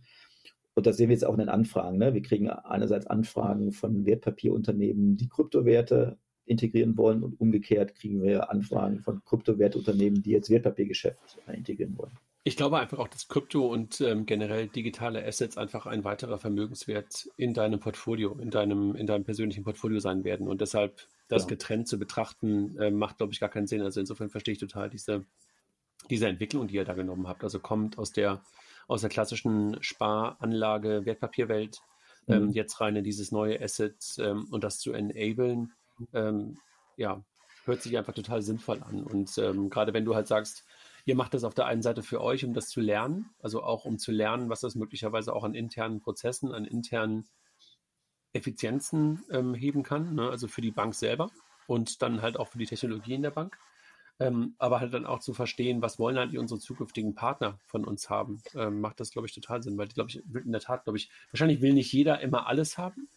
[0.75, 1.99] Und das sehen wir jetzt auch in den Anfragen.
[1.99, 2.15] Ne?
[2.15, 9.01] Wir kriegen einerseits Anfragen von Wertpapierunternehmen, die Kryptowerte integrieren wollen und umgekehrt kriegen wir Anfragen
[9.01, 12.17] von Kryptowertunternehmen, die jetzt Wertpapiergeschäft integrieren wollen.
[12.49, 17.29] Ich glaube einfach auch, dass Krypto und ähm, generell digitale Assets einfach ein weiterer Vermögenswert
[17.37, 20.49] in deinem Portfolio, in deinem, in deinem persönlichen Portfolio sein werden.
[20.49, 21.49] Und deshalb das ja.
[21.51, 23.83] getrennt zu betrachten, äh, macht, glaube ich, gar keinen Sinn.
[23.83, 25.27] Also insofern verstehe ich total diese,
[26.09, 27.45] diese Entwicklung, die ihr da genommen habt.
[27.45, 28.41] Also kommt aus der,
[28.87, 31.83] aus der klassischen Sparanlage, Wertpapierwelt,
[32.29, 32.53] ähm, mhm.
[32.53, 35.75] jetzt rein in dieses neue Asset ähm, und das zu enablen,
[36.15, 36.57] ähm,
[36.97, 37.23] ja,
[37.67, 39.05] hört sich einfach total sinnvoll an.
[39.05, 40.65] Und ähm, gerade wenn du halt sagst,
[41.09, 43.87] ihr macht das auf der einen Seite für euch, um das zu lernen, also auch
[43.87, 47.27] um zu lernen, was das möglicherweise auch an internen Prozessen, an internen
[48.35, 50.29] Effizienzen ähm, heben kann, ne?
[50.29, 51.31] also für die Bank selber
[51.67, 53.59] und dann halt auch für die Technologie in der Bank.
[54.21, 58.11] Ähm, aber halt dann auch zu verstehen, was wollen halt unsere zukünftigen Partner von uns
[58.11, 60.85] haben, ähm, macht das, glaube ich, total Sinn, weil die, glaube ich, in der Tat,
[60.85, 63.09] glaube ich, wahrscheinlich will nicht jeder immer alles haben.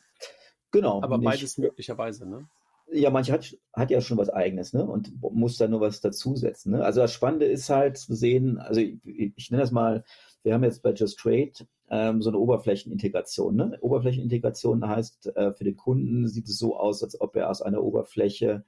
[0.72, 1.04] Genau.
[1.04, 1.26] Aber nicht.
[1.26, 2.48] beides möglicherweise, ne?
[2.92, 4.86] Ja, manche hat, hat ja schon was Eigenes, ne?
[4.86, 6.74] Und muss da nur was dazusetzen.
[6.74, 6.84] Ne?
[6.84, 10.04] Also das Spannende ist halt zu sehen, also ich, ich nenne das mal,
[10.44, 11.54] wir haben jetzt bei Just Trade
[11.90, 13.56] ähm, so eine Oberflächenintegration.
[13.56, 13.78] Ne?
[13.82, 17.82] Oberflächenintegration heißt, äh, für den Kunden sieht es so aus, als ob er aus einer
[17.82, 18.66] Oberfläche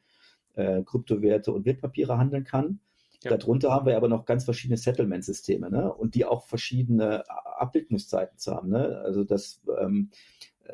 [0.56, 2.80] äh, Kryptowerte und Wertpapiere handeln kann.
[3.24, 3.38] Ja.
[3.38, 5.94] Darunter haben wir aber noch ganz verschiedene Settlement-Systeme, ne?
[5.94, 8.70] Und die auch verschiedene Abwicklungszeiten zu haben.
[8.70, 9.02] Ne?
[9.06, 10.12] Also das ähm,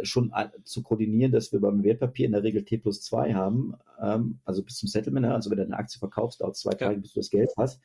[0.04, 0.34] schon
[0.64, 4.64] zu koordinieren, dass wir beim Wertpapier in der Regel T plus 2 haben, ähm, also
[4.64, 7.00] bis zum Settlement, also wenn du eine Aktie verkaufst, dauert zwei Tage, ja.
[7.00, 7.82] bis du das Geld hast.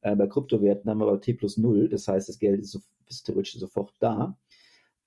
[0.00, 2.80] Äh, bei Kryptowerten haben wir aber T plus 0, das heißt, das Geld ist, so,
[3.08, 4.36] ist theoretisch sofort da.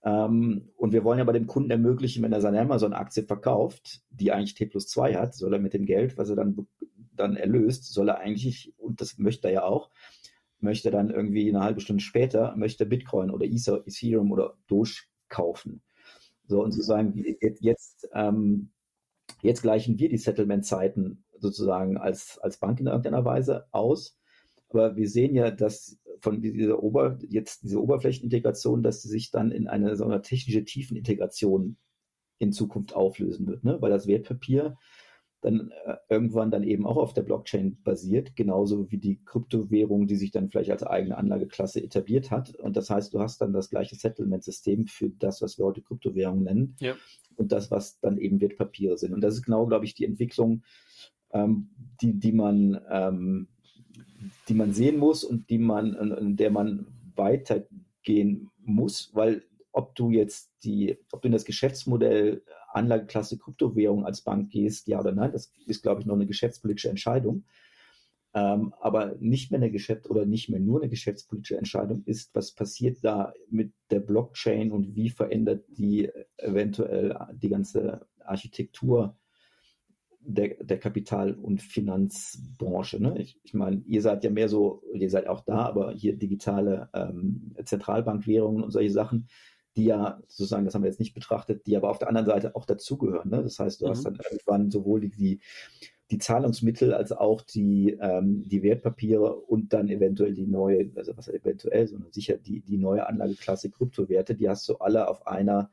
[0.04, 4.32] Ähm, und wir wollen ja bei dem Kunden ermöglichen, wenn er seine Amazon-Aktie verkauft, die
[4.32, 6.68] eigentlich T plus 2 hat, soll er mit dem Geld, was er dann,
[7.16, 9.90] dann erlöst, soll er eigentlich, und das möchte er ja auch,
[10.60, 15.82] möchte dann irgendwie eine halbe Stunde später, möchte Bitcoin oder Ethereum oder Doge kaufen.
[16.48, 17.24] So, und zu sagen,
[17.60, 18.72] jetzt, ähm,
[19.42, 24.18] jetzt gleichen wir die Settlement-Zeiten sozusagen als, als Bank in irgendeiner Weise aus.
[24.70, 29.52] Aber wir sehen ja, dass von dieser Ober, jetzt diese Oberflächenintegration, dass sie sich dann
[29.52, 31.78] in eine so eine technische Tiefenintegration
[32.40, 33.78] in Zukunft auflösen wird, ne?
[33.82, 34.78] weil das Wertpapier
[35.48, 40.16] dann äh, irgendwann dann eben auch auf der Blockchain basiert, genauso wie die Kryptowährung, die
[40.16, 42.54] sich dann vielleicht als eigene Anlageklasse etabliert hat.
[42.56, 46.44] Und das heißt, du hast dann das gleiche Settlement-System für das, was wir heute Kryptowährung
[46.44, 46.96] nennen ja.
[47.36, 49.14] und das, was dann eben Wertpapiere sind.
[49.14, 50.64] Und das ist genau, glaube ich, die Entwicklung,
[51.32, 51.70] ähm,
[52.02, 53.48] die, die man, ähm,
[54.50, 60.12] die man sehen muss und die man, in der man weitergehen muss, weil ob du
[60.12, 65.32] jetzt die, ob du in das Geschäftsmodell Anlageklasse Kryptowährung als Bank gehst, ja oder nein.
[65.32, 67.46] Das ist, glaube ich, noch eine geschäftspolitische Entscheidung.
[68.34, 72.52] Ähm, aber nicht mehr eine Geschäft oder nicht mehr nur eine geschäftspolitische Entscheidung ist, was
[72.52, 79.18] passiert da mit der Blockchain und wie verändert die eventuell die ganze Architektur
[80.20, 83.02] der, der Kapital- und Finanzbranche.
[83.02, 83.18] Ne?
[83.18, 86.90] Ich, ich meine, ihr seid ja mehr so, ihr seid auch da, aber hier digitale
[86.94, 89.30] ähm, Zentralbankwährungen und solche Sachen
[89.78, 92.56] die ja sozusagen, das haben wir jetzt nicht betrachtet, die aber auf der anderen Seite
[92.56, 93.30] auch dazugehören.
[93.30, 93.44] Ne?
[93.44, 93.90] Das heißt, du mhm.
[93.92, 95.40] hast dann irgendwann sowohl die,
[96.12, 101.28] die Zahlungsmittel als auch die, ähm, die Wertpapiere und dann eventuell die neue, also was
[101.28, 105.70] eventuell, sondern sicher die, die neue Anlageklasse Kryptowerte, die hast du alle auf einer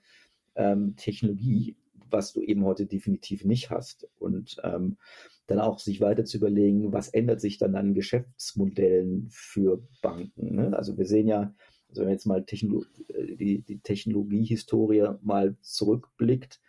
[0.54, 1.76] ähm, Technologie,
[2.10, 4.08] was du eben heute definitiv nicht hast.
[4.18, 4.98] Und ähm,
[5.46, 10.56] dann auch sich weiter zu überlegen, was ändert sich dann an Geschäftsmodellen für Banken.
[10.56, 10.76] Ne?
[10.76, 11.54] Also wir sehen ja,
[11.94, 16.60] also wenn man jetzt mal Techno äh, die, die Technologiehistorie mal zurückblickt,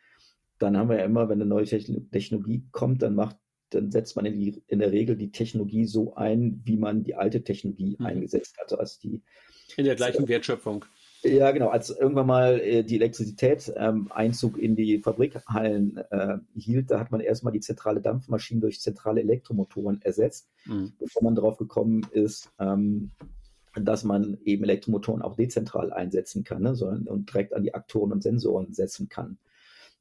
[0.60, 3.38] dann haben wir ja immer, wenn eine neue Technologie kommt, dann macht,
[3.72, 7.16] dann setzt man in, die, in der Regel die Technologie so ein, wie man die
[7.16, 8.06] alte Technologie mhm.
[8.06, 8.66] eingesetzt hat.
[8.66, 9.22] Also als die
[9.78, 10.86] in der gleichen Wertschöpfung.
[11.24, 11.70] Ja, genau.
[11.70, 17.12] Als irgendwann mal äh, die Elektrizität ähm, Einzug in die Fabrikhallen äh, hielt, da hat
[17.12, 20.94] man erstmal die zentrale Dampfmaschine durch zentrale Elektromotoren ersetzt, mhm.
[21.00, 23.12] bevor man darauf gekommen ist, ähm,
[23.82, 28.12] dass man eben Elektromotoren auch dezentral einsetzen kann ne, so, und direkt an die Aktoren
[28.12, 29.38] und Sensoren setzen kann.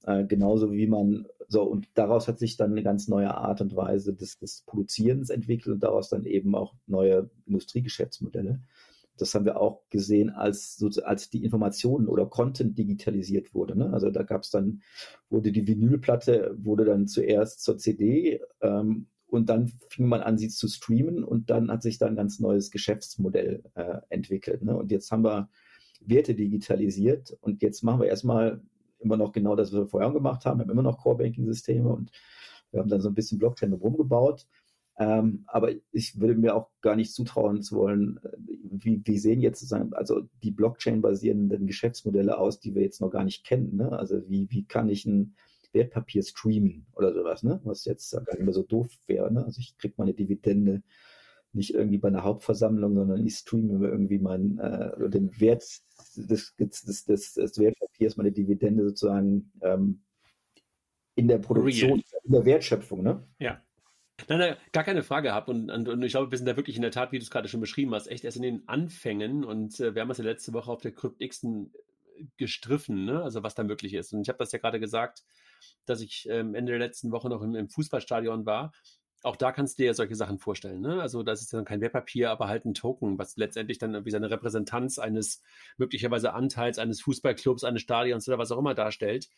[0.06, 3.74] Äh, genauso wie man, so, und daraus hat sich dann eine ganz neue Art und
[3.74, 8.60] Weise des, des Produzierens entwickelt und daraus dann eben auch neue Industriegeschäftsmodelle.
[9.16, 13.78] Das haben wir auch gesehen, als, so, als die Informationen oder Content digitalisiert wurde.
[13.78, 13.92] Ne?
[13.92, 14.82] Also da gab es dann,
[15.30, 20.48] wurde die Vinylplatte, wurde dann zuerst zur CD ähm, und dann fing man an, sie
[20.48, 24.62] zu streamen und dann hat sich da ein ganz neues Geschäftsmodell äh, entwickelt.
[24.62, 24.76] Ne?
[24.76, 25.48] Und jetzt haben wir
[26.00, 28.62] Werte digitalisiert und jetzt machen wir erstmal
[29.00, 30.58] immer noch genau das, was wir vorher gemacht haben.
[30.58, 32.12] Wir haben immer noch Core-Banking-Systeme und
[32.70, 34.46] wir haben dann so ein bisschen Blockchain rumgebaut.
[34.96, 39.40] Ähm, aber ich würde mir auch gar nicht zutrauen zu wollen, äh, wie, wie sehen
[39.40, 43.76] jetzt sozusagen, also die Blockchain-basierenden Geschäftsmodelle aus, die wir jetzt noch gar nicht kennen.
[43.76, 43.90] Ne?
[43.90, 45.34] Also wie, wie kann ich ein
[45.74, 47.60] Wertpapier streamen oder sowas, ne?
[47.64, 49.32] was jetzt gar nicht mehr so doof wäre.
[49.32, 49.44] Ne?
[49.44, 50.82] Also ich kriege meine Dividende
[51.52, 55.64] nicht irgendwie bei einer Hauptversammlung, sondern ich streame irgendwie meinen äh, den Wert
[56.16, 60.02] des, des, des, des Wertpapiers, meine Dividende sozusagen ähm,
[61.14, 62.02] in der Produktion, Real.
[62.24, 63.02] in der Wertschöpfung.
[63.02, 63.24] Ne?
[63.38, 63.62] Ja.
[64.28, 65.48] Nein, nein, gar keine Frage gehabt.
[65.48, 67.30] Und, und, und, ich glaube, wir sind da wirklich in der Tat, wie du es
[67.30, 69.44] gerade schon beschrieben hast, echt erst in den Anfängen.
[69.44, 71.44] Und äh, wir haben es ja letzte Woche auf der CryptX
[72.36, 73.22] gestriffen, ne?
[73.22, 74.12] also was da möglich ist.
[74.12, 75.24] Und ich habe das ja gerade gesagt,
[75.86, 78.72] dass ich ähm, Ende der letzten Woche noch im, im, Fußballstadion war.
[79.22, 80.80] Auch da kannst du dir solche Sachen vorstellen.
[80.80, 81.00] Ne?
[81.00, 84.30] Also das ist dann kein Wertpapier, aber halt ein Token, was letztendlich dann irgendwie seine
[84.30, 85.42] Repräsentanz eines
[85.78, 89.30] möglicherweise Anteils eines Fußballclubs, eines Stadions oder was auch immer darstellt.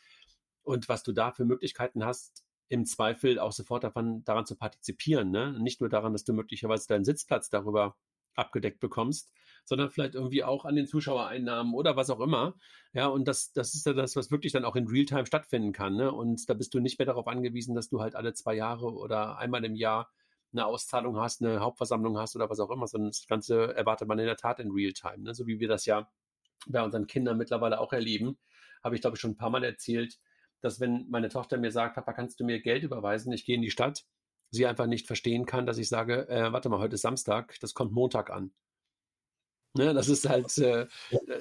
[0.62, 5.30] Und was du da für Möglichkeiten hast, im Zweifel auch sofort davon, daran zu partizipieren.
[5.30, 5.56] Ne?
[5.60, 7.96] Nicht nur daran, dass du möglicherweise deinen Sitzplatz darüber
[8.36, 9.32] abgedeckt bekommst,
[9.64, 12.54] sondern vielleicht irgendwie auch an den Zuschauereinnahmen oder was auch immer.
[12.92, 15.96] Ja, und das, das ist ja das, was wirklich dann auch in Realtime stattfinden kann.
[15.96, 16.12] Ne?
[16.12, 19.38] Und da bist du nicht mehr darauf angewiesen, dass du halt alle zwei Jahre oder
[19.38, 20.10] einmal im Jahr
[20.52, 24.18] eine Auszahlung hast, eine Hauptversammlung hast oder was auch immer, sondern das Ganze erwartet man
[24.18, 25.18] in der Tat in Realtime.
[25.18, 25.34] Ne?
[25.34, 26.08] So wie wir das ja
[26.66, 28.38] bei unseren Kindern mittlerweile auch erleben,
[28.82, 30.18] habe ich glaube ich schon ein paar Mal erzählt,
[30.60, 33.32] dass wenn meine Tochter mir sagt, Papa, kannst du mir Geld überweisen?
[33.32, 34.04] Ich gehe in die Stadt,
[34.50, 37.74] sie einfach nicht verstehen kann, dass ich sage, äh, warte mal, heute ist Samstag, das
[37.74, 38.52] kommt Montag an.
[39.74, 40.86] Ne, das ist halt äh,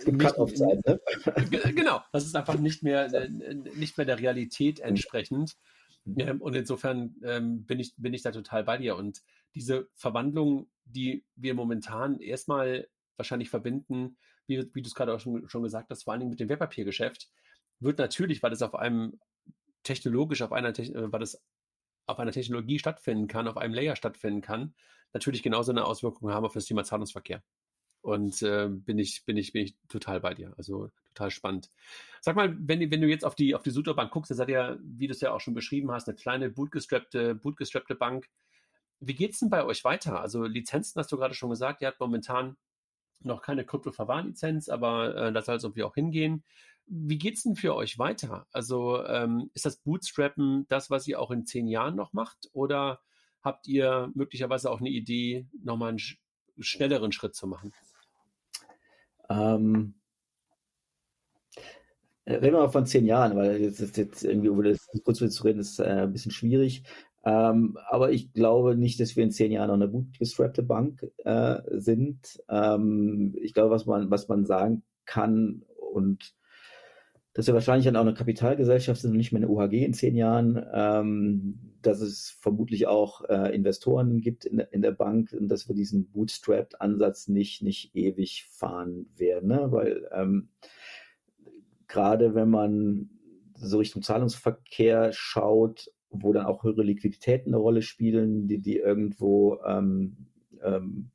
[0.06, 1.00] nicht, sein, ne?
[1.74, 4.90] genau, das ist einfach nicht mehr äh, nicht mehr der Realität mhm.
[4.90, 5.56] entsprechend.
[6.04, 6.20] Mhm.
[6.20, 8.98] Ähm, und insofern ähm, bin ich bin ich da total bei dir.
[8.98, 9.22] Und
[9.54, 15.48] diese Verwandlung, die wir momentan erstmal wahrscheinlich verbinden, wie, wie du es gerade auch schon,
[15.48, 17.30] schon gesagt hast, vor allen Dingen mit dem Wertpapiergeschäft,
[17.80, 19.20] wird natürlich, weil es auf einem
[19.84, 21.42] technologisch auf einer, äh, weil es
[22.06, 24.74] auf einer Technologie stattfinden kann, auf einem Layer stattfinden kann,
[25.14, 27.44] natürlich genauso eine Auswirkung haben auf das Thema Zahlungsverkehr.
[28.02, 30.54] Und äh, bin ich, bin ich, bin ich total bei dir.
[30.58, 31.72] Also total spannend.
[32.22, 34.78] Sag mal, wenn, wenn du jetzt auf die, auf die Sudobank guckst, ihr seid ja,
[34.84, 38.30] wie du es ja auch schon beschrieben hast, eine kleine bootgestrappte, bootgestrappte Bank.
[39.00, 40.22] Wie geht's denn bei euch weiter?
[40.22, 42.58] Also Lizenzen hast du gerade schon gesagt, ihr habt momentan
[43.22, 46.44] noch keine Krypto-Verwahrlizenz, aber äh, da soll es irgendwie auch hingehen.
[46.88, 48.46] Wie geht's denn für euch weiter?
[48.52, 52.50] Also ähm, ist das Bootstrappen das, was ihr auch in zehn Jahren noch macht?
[52.54, 53.00] Oder
[53.42, 56.18] habt ihr möglicherweise auch eine Idee, nochmal einen sch
[56.60, 57.74] schnelleren Schritt zu machen?
[59.30, 59.96] Ähm,
[62.28, 65.60] reden wir mal von zehn Jahren, weil jetzt, jetzt irgendwie über das kurz zu reden
[65.60, 66.84] ist äh, ein bisschen schwierig.
[67.26, 71.58] Ähm, aber ich glaube nicht, dass wir in zehn Jahren noch eine bootgestrappte Bank äh,
[71.72, 72.42] sind.
[72.48, 76.36] Ähm, ich glaube, was man, was man sagen kann und
[77.36, 80.16] dass wir wahrscheinlich dann auch eine Kapitalgesellschaft sind und nicht mehr eine UHG in zehn
[80.16, 85.68] Jahren, ähm, dass es vermutlich auch äh, Investoren gibt in, in, der Bank und dass
[85.68, 89.68] wir diesen Bootstrapped-Ansatz nicht, nicht ewig fahren werden, ne?
[89.70, 90.48] weil ähm,
[91.90, 93.10] gerade wenn man
[93.54, 99.60] so Richtung Zahlungsverkehr schaut, wo dann auch höhere Liquiditäten eine Rolle spielen, die, die irgendwo
[99.68, 100.28] ähm,
[100.64, 101.12] ähm,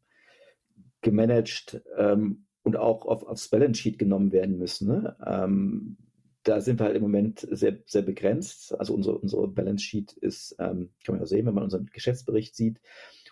[1.01, 4.89] gemanagt ähm, und auch auf, aufs Balance Sheet genommen werden müssen.
[4.89, 5.17] Ne?
[5.27, 5.97] Ähm,
[6.43, 8.79] da sind wir halt im Moment sehr, sehr begrenzt.
[8.79, 12.57] Also unsere, unsere Balance Sheet ist, ähm, kann man ja sehen, wenn man unseren Geschäftsbericht
[12.57, 12.81] sieht,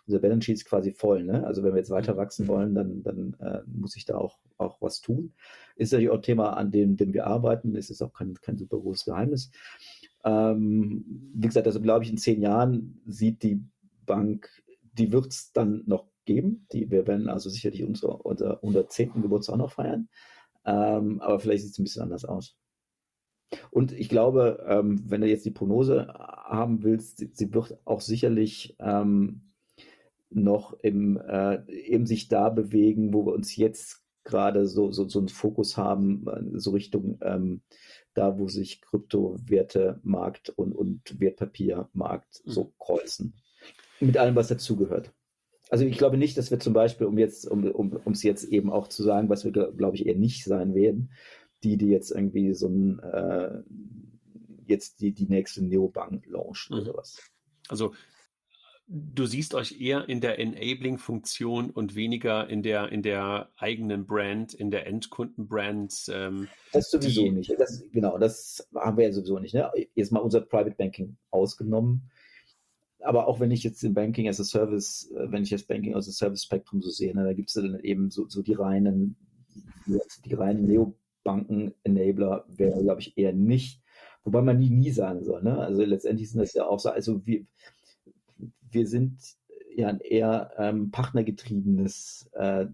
[0.07, 1.25] unser Balance Sheet ist quasi voll.
[1.25, 1.47] Ne?
[1.47, 4.81] Also wenn wir jetzt weiter wachsen wollen, dann, dann äh, muss ich da auch, auch
[4.81, 5.33] was tun.
[5.77, 7.77] Ist natürlich auch ein Thema, an dem, dem wir arbeiten.
[7.77, 9.51] Es ist auch kein, kein super großes Geheimnis.
[10.25, 11.05] Ähm,
[11.35, 13.63] wie gesagt, also glaube ich, in zehn Jahren sieht die
[14.05, 14.51] Bank,
[14.93, 16.67] die wird es dann noch geben.
[16.73, 19.23] Die, wir werden also sicherlich unser, unser 110.
[19.23, 20.09] Geburtstag auch noch feiern.
[20.65, 22.57] Ähm, aber vielleicht sieht es ein bisschen anders aus.
[23.71, 28.01] Und ich glaube, ähm, wenn du jetzt die Prognose haben willst, sie, sie wird auch
[28.01, 29.53] sicherlich ähm,
[30.31, 35.19] noch im, äh, eben sich da bewegen, wo wir uns jetzt gerade so, so, so
[35.19, 37.63] einen Fokus haben, äh, so Richtung ähm,
[38.15, 42.51] da, wo sich Kryptowerte-Markt und, und Wertpapiermarkt mhm.
[42.51, 43.35] so kreuzen.
[44.01, 45.13] Mit allem, was dazugehört.
[45.71, 48.71] Also ich glaube nicht, dass wir zum Beispiel, um jetzt, um um es jetzt eben
[48.71, 51.11] auch zu sagen, was wir, glaube ich, eher nicht sein werden,
[51.63, 53.63] die, die jetzt irgendwie so ein äh,
[54.67, 56.83] jetzt die, die nächste Neobank launchen mhm.
[56.83, 57.21] oder was.
[57.69, 57.93] Also
[58.89, 64.55] du siehst euch eher in der Enabling-Funktion und weniger in der, in der eigenen Brand,
[64.55, 66.07] in der Endkundenbrand.
[66.11, 67.55] Ähm, das sowieso die, nicht.
[67.59, 69.55] Das, genau, das haben wir ja sowieso nicht.
[69.55, 69.71] Ne?
[69.95, 72.11] Jetzt mal unser Private Banking ausgenommen.
[73.01, 75.95] aber auch wenn ich jetzt im Banking as a Service, äh, wenn ich das Banking
[75.95, 78.55] as a Service Spektrum so sehe, ne, da gibt es dann eben so, so die
[78.55, 79.17] reinen,
[79.87, 80.67] die, die reinen
[81.29, 83.83] Neobanken-Enabler wäre, glaube ich, eher nicht.
[84.24, 85.43] Wobei man nie, nie sagen soll.
[85.43, 85.59] Ne?
[85.59, 87.45] Also letztendlich sind das ja auch so, also wir,
[88.70, 89.20] wir sind
[89.74, 92.66] ja ein eher ähm, partnergetriebenes, äh,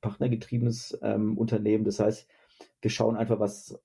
[0.00, 1.84] partnergetriebenes ähm, Unternehmen.
[1.84, 2.26] Das heißt,
[2.80, 3.78] wir schauen einfach, was,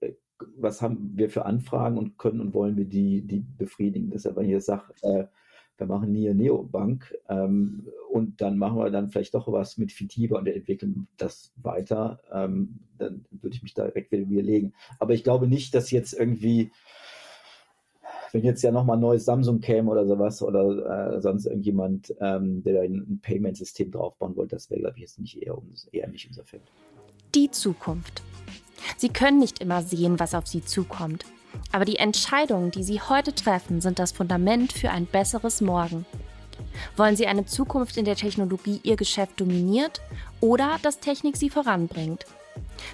[0.55, 4.09] was haben wir für Anfragen und können und wollen wir die, die befriedigen.
[4.09, 5.26] Deshalb, wenn ich jetzt sage, äh,
[5.78, 10.39] wir machen eine Neobank ähm, und dann machen wir dann vielleicht doch was mit Fitiba
[10.39, 14.73] und entwickeln das weiter, ähm, dann würde ich mich direkt wieder widerlegen.
[14.99, 16.71] Aber ich glaube nicht, dass jetzt irgendwie,
[18.32, 22.63] wenn jetzt ja nochmal ein neues Samsung käme oder sowas oder äh, sonst irgendjemand, ähm,
[22.63, 25.57] der da ein Payment-System draufbauen wollte, das wäre, glaube ich, jetzt nicht eher,
[25.91, 26.63] eher nicht unser Feld.
[27.36, 28.23] Die Zukunft.
[28.97, 31.25] Sie können nicht immer sehen, was auf sie zukommt.
[31.72, 36.05] Aber die Entscheidungen, die Sie heute treffen, sind das Fundament für ein besseres Morgen.
[36.95, 40.01] Wollen Sie eine Zukunft, in der Technologie Ihr Geschäft dominiert
[40.39, 42.26] oder dass Technik Sie voranbringt?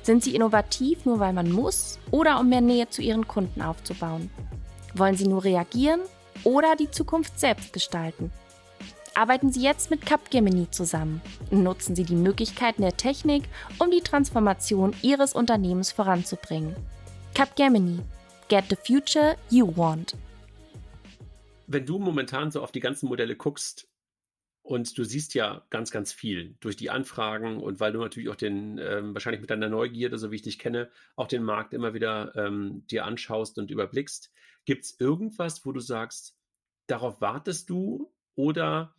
[0.01, 4.29] Sind Sie innovativ nur weil man muss oder um mehr Nähe zu Ihren Kunden aufzubauen?
[4.95, 6.01] Wollen Sie nur reagieren
[6.43, 8.31] oder die Zukunft selbst gestalten?
[9.15, 11.21] Arbeiten Sie jetzt mit Capgemini zusammen.
[11.51, 13.43] Nutzen Sie die Möglichkeiten der Technik,
[13.77, 16.75] um die Transformation Ihres Unternehmens voranzubringen.
[17.35, 17.99] Capgemini.
[18.49, 20.15] Get the future you want.
[21.67, 23.87] Wenn du momentan so auf die ganzen Modelle guckst
[24.61, 28.35] und du siehst ja ganz, ganz viel durch die Anfragen und weil du natürlich auch
[28.35, 31.93] den, ähm, wahrscheinlich mit deiner Neugierde, so wie ich dich kenne, auch den Markt immer
[31.93, 34.31] wieder ähm, dir anschaust und überblickst,
[34.65, 36.37] gibt es irgendwas, wo du sagst,
[36.87, 38.95] darauf wartest du oder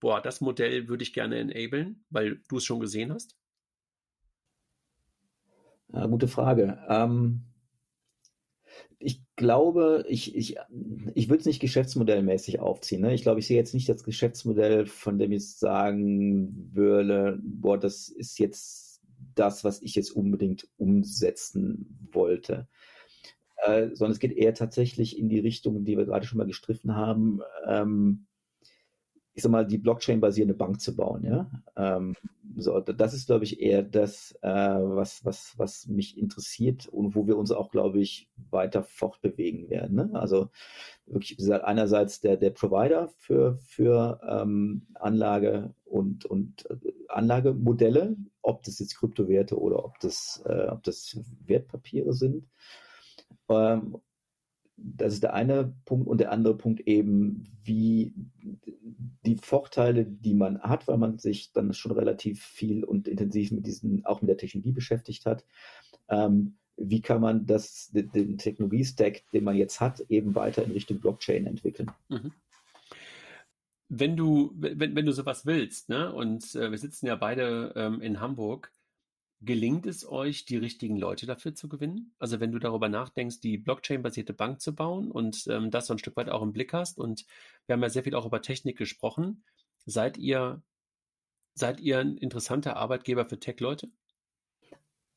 [0.00, 3.36] boah, das Modell würde ich gerne enablen, weil du es schon gesehen hast?
[5.88, 6.78] Ja, gute Frage.
[6.88, 7.44] Ähm,
[8.98, 10.56] ich glaube, ich, ich,
[11.14, 13.02] ich würde es nicht geschäftsmodellmäßig aufziehen.
[13.02, 13.14] Ne?
[13.14, 18.08] Ich glaube, ich sehe jetzt nicht das Geschäftsmodell, von dem ich sagen würde, boah, das
[18.08, 19.02] ist jetzt
[19.34, 22.68] das, was ich jetzt unbedingt umsetzen wollte.
[23.64, 26.96] Äh, sondern es geht eher tatsächlich in die Richtung, die wir gerade schon mal gestriffen
[26.96, 27.40] haben.
[27.66, 28.26] Ähm,
[29.34, 31.24] ich sag mal, die Blockchain-basierende Bank zu bauen.
[31.24, 31.50] Ja?
[31.76, 32.14] Ähm,
[32.56, 37.26] so, das ist, glaube ich, eher das, äh, was, was, was mich interessiert und wo
[37.26, 39.96] wir uns auch, glaube ich, weiter fortbewegen werden.
[39.96, 40.10] Ne?
[40.12, 40.50] Also
[41.06, 48.78] wirklich, einerseits der, der Provider für, für ähm, Anlage und, und äh, Anlagemodelle, ob das
[48.78, 52.48] jetzt Kryptowerte oder ob das, äh, ob das Wertpapiere sind.
[53.48, 53.98] Ähm,
[54.76, 58.12] das ist der eine Punkt und der andere Punkt eben, wie
[59.24, 63.66] die Vorteile, die man hat, weil man sich dann schon relativ viel und intensiv mit
[63.66, 65.44] diesen, auch mit der Technologie beschäftigt hat.
[66.08, 70.98] Ähm, wie kann man das, den, Technologiestack, den man jetzt hat, eben weiter in Richtung
[70.98, 71.90] Blockchain entwickeln?
[72.08, 72.32] Mhm.
[73.88, 78.00] Wenn du, wenn, wenn du sowas willst, ne, und äh, wir sitzen ja beide ähm,
[78.00, 78.72] in Hamburg,
[79.44, 82.14] Gelingt es euch, die richtigen Leute dafür zu gewinnen?
[82.18, 85.98] Also wenn du darüber nachdenkst, die Blockchain-basierte Bank zu bauen und ähm, das so ein
[85.98, 87.26] Stück weit auch im Blick hast und
[87.66, 89.44] wir haben ja sehr viel auch über Technik gesprochen,
[89.84, 90.62] seid ihr,
[91.54, 93.90] seid ihr ein interessanter Arbeitgeber für Tech-Leute?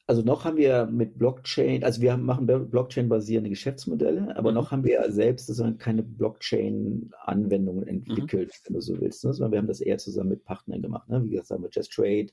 [0.09, 4.55] Also noch haben wir mit Blockchain, also wir machen Blockchain-basierende Geschäftsmodelle, aber mhm.
[4.55, 8.61] noch haben wir selbst sozusagen keine Blockchain-Anwendungen entwickelt, mhm.
[8.63, 9.33] wenn du so willst, ne?
[9.33, 11.09] sondern wir haben das eher zusammen mit Partnern gemacht.
[11.09, 11.25] Ne?
[11.25, 12.27] Wie gesagt, haben wir Just Trade,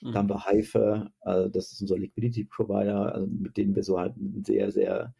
[0.00, 0.12] mhm.
[0.12, 4.16] da haben wir Hypher, also das ist unser Liquidity-Provider, also mit denen wir so halt
[4.16, 5.14] ein sehr, sehr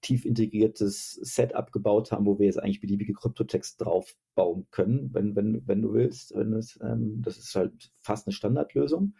[0.00, 5.66] tief integriertes Setup gebaut haben, wo wir jetzt eigentlich beliebige Kryptotext draufbauen können, wenn, wenn,
[5.66, 6.34] wenn du willst.
[6.34, 9.14] Wenn es, ähm, das ist halt fast eine Standardlösung.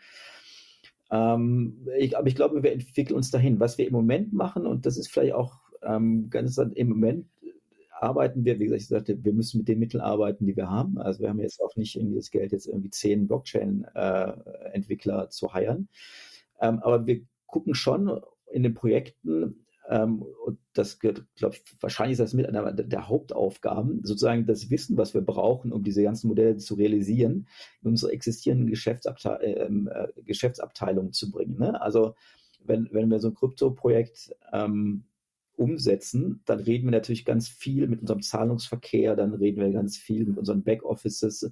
[1.13, 3.61] Ähm, ich, aber ich glaube, wir entwickeln uns dahin.
[3.61, 7.27] Was wir im Moment machen, und das ist vielleicht auch ähm, ganz im Moment
[8.03, 10.99] arbeiten wir, wie gesagt, ich sagte, wir müssen mit den Mitteln arbeiten, die wir haben.
[10.99, 15.55] Also wir haben jetzt auch nicht irgendwie das Geld, jetzt irgendwie zehn Blockchain-Entwickler äh, zu
[15.55, 15.89] heiren.
[16.61, 22.21] Ähm, aber wir gucken schon in den Projekten, ähm, und das glaube ich, wahrscheinlich ist
[22.21, 26.57] das mit einer der Hauptaufgaben, sozusagen das Wissen, was wir brauchen, um diese ganzen Modelle
[26.57, 27.49] zu realisieren,
[27.83, 31.59] in unsere existierenden Geschäftsabte ähm, äh, Geschäftsabteilungen zu bringen.
[31.59, 31.81] Ne?
[31.81, 32.15] Also
[32.65, 35.05] wenn, wenn wir so ein Krypto-Projekt ähm,
[35.57, 40.27] umsetzen, dann reden wir natürlich ganz viel mit unserem Zahlungsverkehr, dann reden wir ganz viel
[40.27, 41.51] mit unseren Backoffices,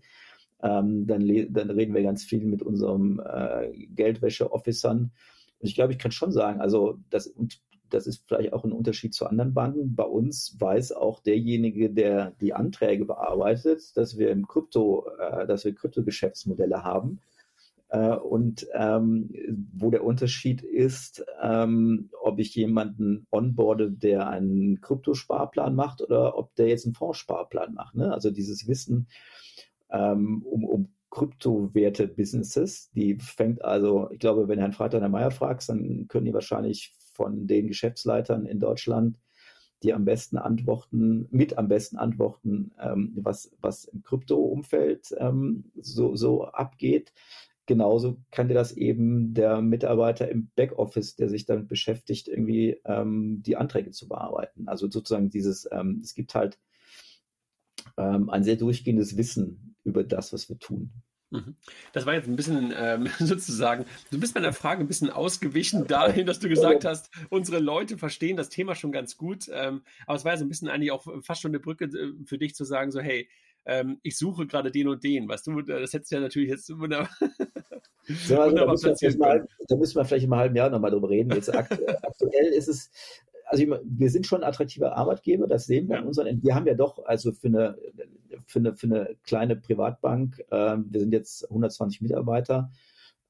[0.63, 5.11] ähm, dann, dann reden wir ganz viel mit unserem äh, Geldwäsche-Officern.
[5.59, 7.61] Und ich glaube, ich kann schon sagen, also das und
[7.91, 9.95] das ist vielleicht auch ein Unterschied zu anderen Banken.
[9.95, 15.65] Bei uns weiß auch derjenige, der die Anträge bearbeitet, dass wir im Krypto, äh, dass
[15.65, 17.21] wir Kryptogeschäftsmodelle haben
[17.93, 19.31] Äh, und ähm,
[19.73, 26.55] wo der Unterschied ist, ähm, ob ich jemanden onboarde, der einen Kryptosparplan macht oder ob
[26.55, 27.97] der jetzt einen Fondssparplan macht.
[27.97, 28.13] Ne?
[28.13, 29.09] Also dieses Wissen
[29.91, 35.69] ähm, um, um Kryptowerte-Businesses, die fängt also, ich glaube, wenn Herrn Freitag Herrn Meier fragst,
[35.69, 39.19] dann können die wahrscheinlich von den Geschäftsleitern in Deutschland
[39.83, 46.17] die am besten antworten, mit am besten antworten, ähm, was, was im Krypto-Umfeld ähm, so,
[46.17, 47.13] so abgeht.
[47.67, 53.43] Genauso kann dir das eben der Mitarbeiter im Backoffice, der sich damit beschäftigt, irgendwie ähm,
[53.43, 54.69] die Anträge zu bearbeiten.
[54.69, 56.59] Also sozusagen dieses, ähm, es gibt halt
[57.97, 60.93] ähm, ein sehr durchgehendes Wissen über das, was wir tun.
[61.31, 61.55] Mhm.
[61.93, 66.27] Das war jetzt ein bisschen ähm, sozusagen, du bist meiner Frage ein bisschen ausgewichen dahin,
[66.27, 69.49] dass du gesagt hast, unsere Leute verstehen das Thema schon ganz gut.
[69.53, 72.13] Ähm, aber es war ja so ein bisschen eigentlich auch fast schon eine Brücke äh,
[72.27, 73.29] für dich zu sagen, so hey,
[73.67, 76.71] ähm, ich suche gerade den und den, weißt du, das hättest du ja natürlich jetzt
[76.79, 77.11] wunderbar,
[78.29, 81.11] ja, also wunderbar da, müssen mal, da müssen wir vielleicht im halben Jahr nochmal drüber
[81.11, 81.31] reden.
[81.33, 82.91] Jetzt aktuell ist es,
[83.45, 86.03] also wir sind schon ein attraktiver Arbeitgeber, das sehen wir ja.
[86.03, 87.77] an unseren, wir haben ja doch, also für eine,
[88.51, 92.71] für eine, für eine kleine Privatbank, äh, wir sind jetzt 120 Mitarbeiter,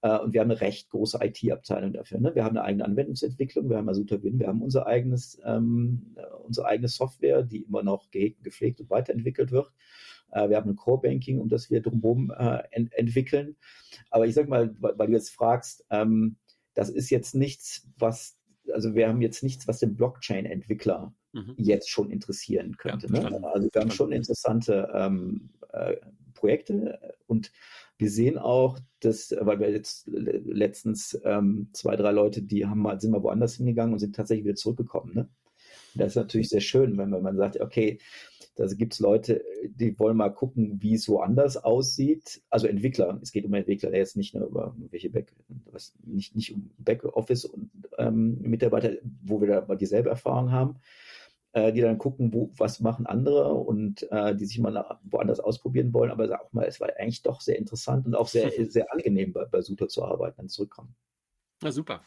[0.03, 2.21] äh, und wir haben eine recht große IT-Abteilung dafür.
[2.21, 2.35] Ne?
[2.35, 6.89] Wir haben eine eigene Anwendungsentwicklung, wir haben Asutawin, wir haben unser eigenes, ähm, unsere eigene
[6.89, 9.73] Software, die immer noch gehegt, gepflegt und weiterentwickelt wird.
[10.31, 13.57] Äh, wir haben ein Core-Banking, um das wir drumherum äh, ent entwickeln.
[14.11, 16.37] Aber ich sag mal, weil, weil du jetzt fragst, ähm,
[16.75, 18.39] das ist jetzt nichts, was
[18.73, 21.55] also wir haben jetzt nichts, was den Blockchain-Entwickler mhm.
[21.57, 23.07] jetzt schon interessieren könnte.
[23.13, 23.53] Ja, ne?
[23.53, 25.97] Also wir haben schon interessante ähm, äh,
[26.35, 27.53] Projekte und
[27.99, 32.99] wir sehen auch, dass, weil wir jetzt letztens ähm, zwei, drei Leute, die haben mal,
[32.99, 35.15] sind mal woanders hingegangen und sind tatsächlich wieder zurückgekommen.
[35.15, 35.29] Ne?
[35.95, 37.99] Das ist natürlich sehr schön, wenn, man sagt, okay,
[38.57, 42.43] da gibt es Leute, die wollen mal gucken, wie es woanders aussieht.
[42.51, 45.33] Also Entwickler, es geht um Entwickler, jetzt nicht nur über welche Back,
[45.71, 50.77] was, nicht, nicht um Backoffice und ähm, Mitarbeiter, wo wir da dieselbe Erfahrung haben,
[51.53, 55.41] äh, die dann gucken, wo, was machen andere und äh, die sich mal nach, woanders
[55.41, 56.11] ausprobieren wollen.
[56.11, 59.45] Aber auch mal, es war eigentlich doch sehr interessant und auch sehr, sehr angenehm bei,
[59.45, 60.95] bei Suter zu arbeiten, dann zurückkommen.
[61.63, 62.03] Na super.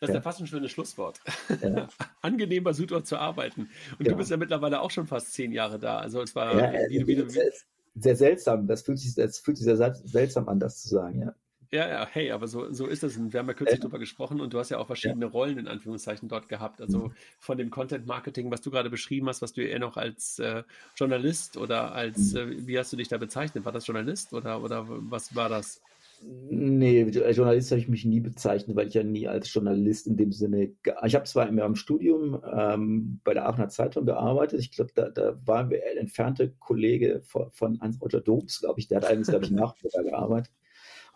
[0.00, 1.20] Das ist ja, fast ein schönes Schlusswort.
[1.60, 1.88] Ja.
[2.22, 3.68] Angenehm bei Südort zu arbeiten.
[3.98, 4.12] Und ja.
[4.12, 5.98] du bist ja mittlerweile auch schon fast zehn Jahre da.
[5.98, 7.50] Also es war ja, wie, wie, wie, sehr,
[7.96, 8.68] sehr, seltsam.
[8.68, 11.34] Das fühlt sich, das fühlt sich sehr seltsam an, das zu sagen, ja.
[11.70, 13.18] Ja, ja, hey, aber so, so ist es.
[13.18, 15.30] Wir haben ja kürzlich äh, darüber gesprochen und du hast ja auch verschiedene ja.
[15.30, 16.80] Rollen in Anführungszeichen dort gehabt.
[16.80, 17.12] Also mhm.
[17.38, 20.62] von dem Content Marketing, was du gerade beschrieben hast, was du eher noch als äh,
[20.96, 22.38] Journalist oder als, mhm.
[22.38, 23.66] äh, wie hast du dich da bezeichnet?
[23.66, 25.82] War das Journalist oder, oder was war das?
[26.20, 30.16] Nee, als Journalist habe ich mich nie bezeichnet, weil ich ja nie als Journalist in
[30.16, 30.72] dem Sinne.
[31.04, 34.58] Ich habe zwar im, Studium ähm, bei der Aachener Zeitung gearbeitet.
[34.58, 38.88] Ich glaube, da, da waren wir ein entfernte Kollege von, von Hans-Roger Doms, glaube ich.
[38.88, 40.52] Der hat eigentlich, glaube ich, Nachmittag gearbeitet.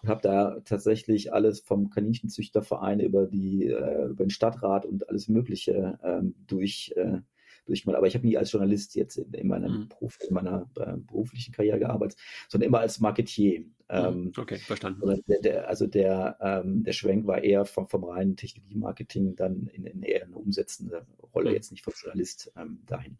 [0.02, 5.28] Und habe da tatsächlich alles vom Kaninchenzüchterverein über, die, äh, über den Stadtrat und alles
[5.28, 6.92] Mögliche ähm, durch.
[6.96, 7.20] Äh,
[7.66, 7.96] durchgemacht.
[7.96, 9.88] Aber ich habe nie als Journalist jetzt in, in meinem mhm.
[9.88, 13.60] Beruf, in meiner äh, beruflichen Karriere gearbeitet, sondern immer als Marketier.
[13.60, 13.74] Mhm.
[13.88, 15.22] Ähm, okay, verstanden.
[15.26, 19.84] Der, der, also der, ähm, der Schwenk war eher vom, vom reinen Technologie-Marketing dann in,
[19.84, 21.56] in, eher eine umsetzende Rolle, mhm.
[21.56, 23.18] jetzt nicht vom Journalist ähm, dahin.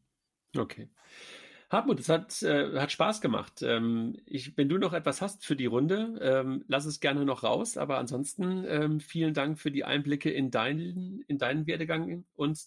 [0.57, 0.89] Okay.
[1.73, 3.63] Hartmut, es hat, äh, hat Spaß gemacht.
[3.63, 7.43] Ähm, ich, wenn du noch etwas hast für die Runde, ähm, lass es gerne noch
[7.43, 7.79] raus.
[7.79, 12.61] Aber ansonsten ähm, vielen Dank für die Einblicke in deinen, in deinen Werdegang und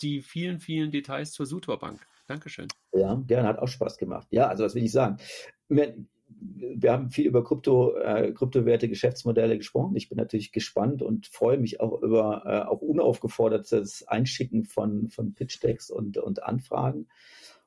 [0.00, 2.06] die vielen, vielen Details zur Sutor Bank.
[2.26, 2.68] Dankeschön.
[2.92, 4.28] Ja, gerne, hat auch Spaß gemacht.
[4.30, 5.18] Ja, also was will ich sagen?
[5.68, 5.96] Wir,
[6.28, 9.96] wir haben viel über Krypto, äh, Kryptowerte, Geschäftsmodelle gesprochen.
[9.96, 15.34] Ich bin natürlich gespannt und freue mich auch über äh, auch unaufgefordertes Einschicken von, von
[15.34, 17.08] Pitch-Decks und, und Anfragen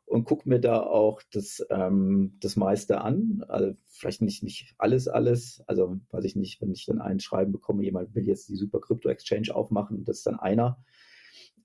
[0.07, 3.43] und gucke mir da auch das, ähm, das meiste an.
[3.47, 5.63] Also vielleicht nicht, nicht alles, alles.
[5.67, 8.79] Also weiß ich nicht, wenn ich dann ein Schreiben bekomme, jemand will jetzt die Super
[8.79, 10.77] Crypto Exchange aufmachen, das ist dann einer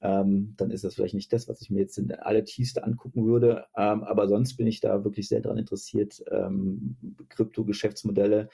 [0.03, 3.25] ähm, dann ist das vielleicht nicht das, was ich mir jetzt in alle tiefste angucken
[3.25, 3.67] würde.
[3.77, 6.97] Ähm, aber sonst bin ich da wirklich sehr daran interessiert, ähm,
[7.29, 8.49] Krypto-Geschäftsmodelle,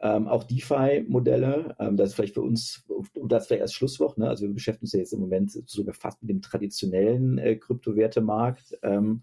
[0.00, 2.84] ähm, auch DeFi-Modelle, ähm, das ist vielleicht für uns,
[3.14, 4.28] und das vielleicht als Schlusswort, ne?
[4.28, 8.78] also wir beschäftigen uns ja jetzt im Moment sogar fast mit dem traditionellen äh, Kryptowertemarkt.
[8.82, 9.22] Ähm,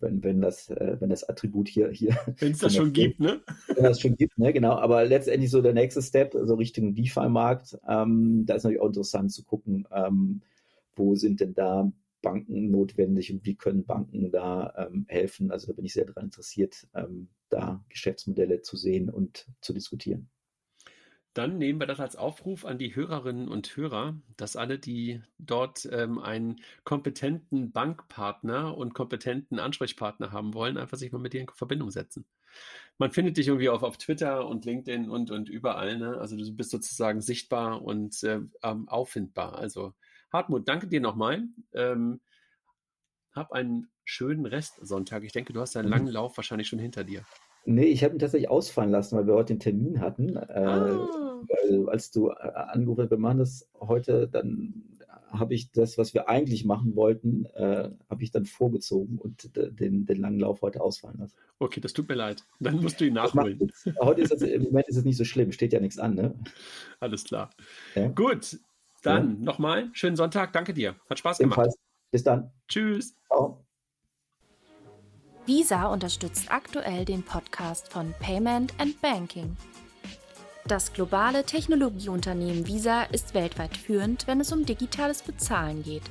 [0.00, 1.90] wenn, wenn, das, äh, wenn das Attribut hier.
[1.90, 3.40] hier wenn es das schon gibt, ne?
[3.74, 4.72] Wenn das schon gibt, ne, genau.
[4.72, 9.32] Aber letztendlich so der nächste Step, so Richtung DeFi-Markt, ähm, da ist natürlich auch interessant
[9.32, 10.42] zu gucken, ähm,
[10.94, 11.90] wo sind denn da
[12.22, 15.50] Banken notwendig und wie können Banken da ähm, helfen.
[15.50, 20.28] Also da bin ich sehr daran interessiert, ähm, da Geschäftsmodelle zu sehen und zu diskutieren.
[21.36, 25.86] Dann nehmen wir das als Aufruf an die Hörerinnen und Hörer, dass alle, die dort
[25.92, 31.48] ähm, einen kompetenten Bankpartner und kompetenten Ansprechpartner haben wollen, einfach sich mal mit dir in
[31.48, 32.24] Verbindung setzen.
[32.96, 35.98] man findet dich irgendwie auf, auf Twitter und LinkedIn und, und überall.
[35.98, 36.16] Ne?
[36.16, 39.58] Also du bist sozusagen sichtbar und äh, auffindbar.
[39.58, 39.92] Also
[40.32, 41.44] Hartmut, danke dir nochmal.
[41.74, 42.20] Ähm,
[43.34, 45.22] hab einen schönen Restsonntag.
[45.24, 45.92] Ich denke, du hast deinen mhm.
[45.92, 47.26] langen Lauf wahrscheinlich schon hinter dir.
[47.66, 50.36] Nee, ich habe ihn tatsächlich ausfallen lassen, weil wir heute den Termin hatten.
[50.36, 51.42] Äh, ah.
[51.68, 54.96] Äh, als du äh, angerufen hast, wir machen das heute, dann
[55.30, 60.06] habe ich das, was wir eigentlich machen wollten, äh, habe ich dann vorgezogen und den,
[60.06, 61.36] den langen Lauf heute ausfallen lassen.
[61.58, 62.44] Okay, das tut mir leid.
[62.60, 63.72] Dann musst du ihn nachholen.
[64.00, 66.34] heute ist es, im Moment ist es nicht so schlimm, steht ja nichts an, ne?
[67.00, 67.50] Alles klar.
[67.94, 68.08] Ja?
[68.08, 68.58] Gut,
[69.02, 69.44] dann ja.
[69.44, 70.52] nochmal schönen Sonntag.
[70.52, 70.94] Danke dir.
[71.10, 71.58] Hat Spaß gemacht.
[71.58, 71.78] Ebenfalls.
[72.10, 72.52] Bis dann.
[72.68, 73.14] Tschüss.
[73.26, 73.65] Ciao.
[75.46, 79.56] Visa unterstützt aktuell den Podcast von Payment and Banking.
[80.66, 86.02] Das globale Technologieunternehmen Visa ist weltweit führend, wenn es um digitales Bezahlen geht.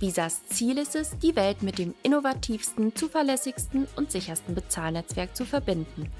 [0.00, 6.10] Visas Ziel ist es, die Welt mit dem innovativsten, zuverlässigsten und sichersten Bezahlnetzwerk zu verbinden.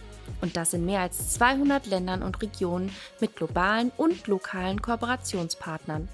[0.41, 6.09] Und das in mehr als 200 Ländern und Regionen mit globalen und lokalen Kooperationspartnern.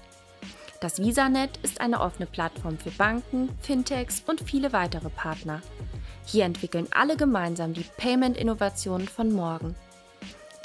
[0.81, 5.61] Das VisaNet ist eine offene Plattform für Banken, Fintechs und viele weitere Partner.
[6.25, 9.75] Hier entwickeln alle gemeinsam die Payment-Innovationen von morgen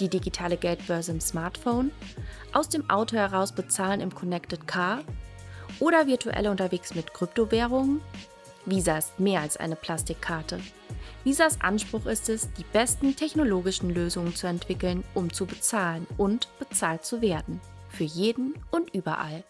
[0.00, 1.92] die digitale Geldbörse im Smartphone,
[2.52, 5.02] aus dem Auto heraus bezahlen im Connected Car
[5.78, 8.00] oder virtuell unterwegs mit Kryptowährungen?
[8.66, 10.60] Visa ist mehr als eine Plastikkarte.
[11.24, 17.04] Visas Anspruch ist es, die besten technologischen Lösungen zu entwickeln, um zu bezahlen und bezahlt
[17.04, 17.60] zu werden.
[17.88, 19.44] Für jeden und überall.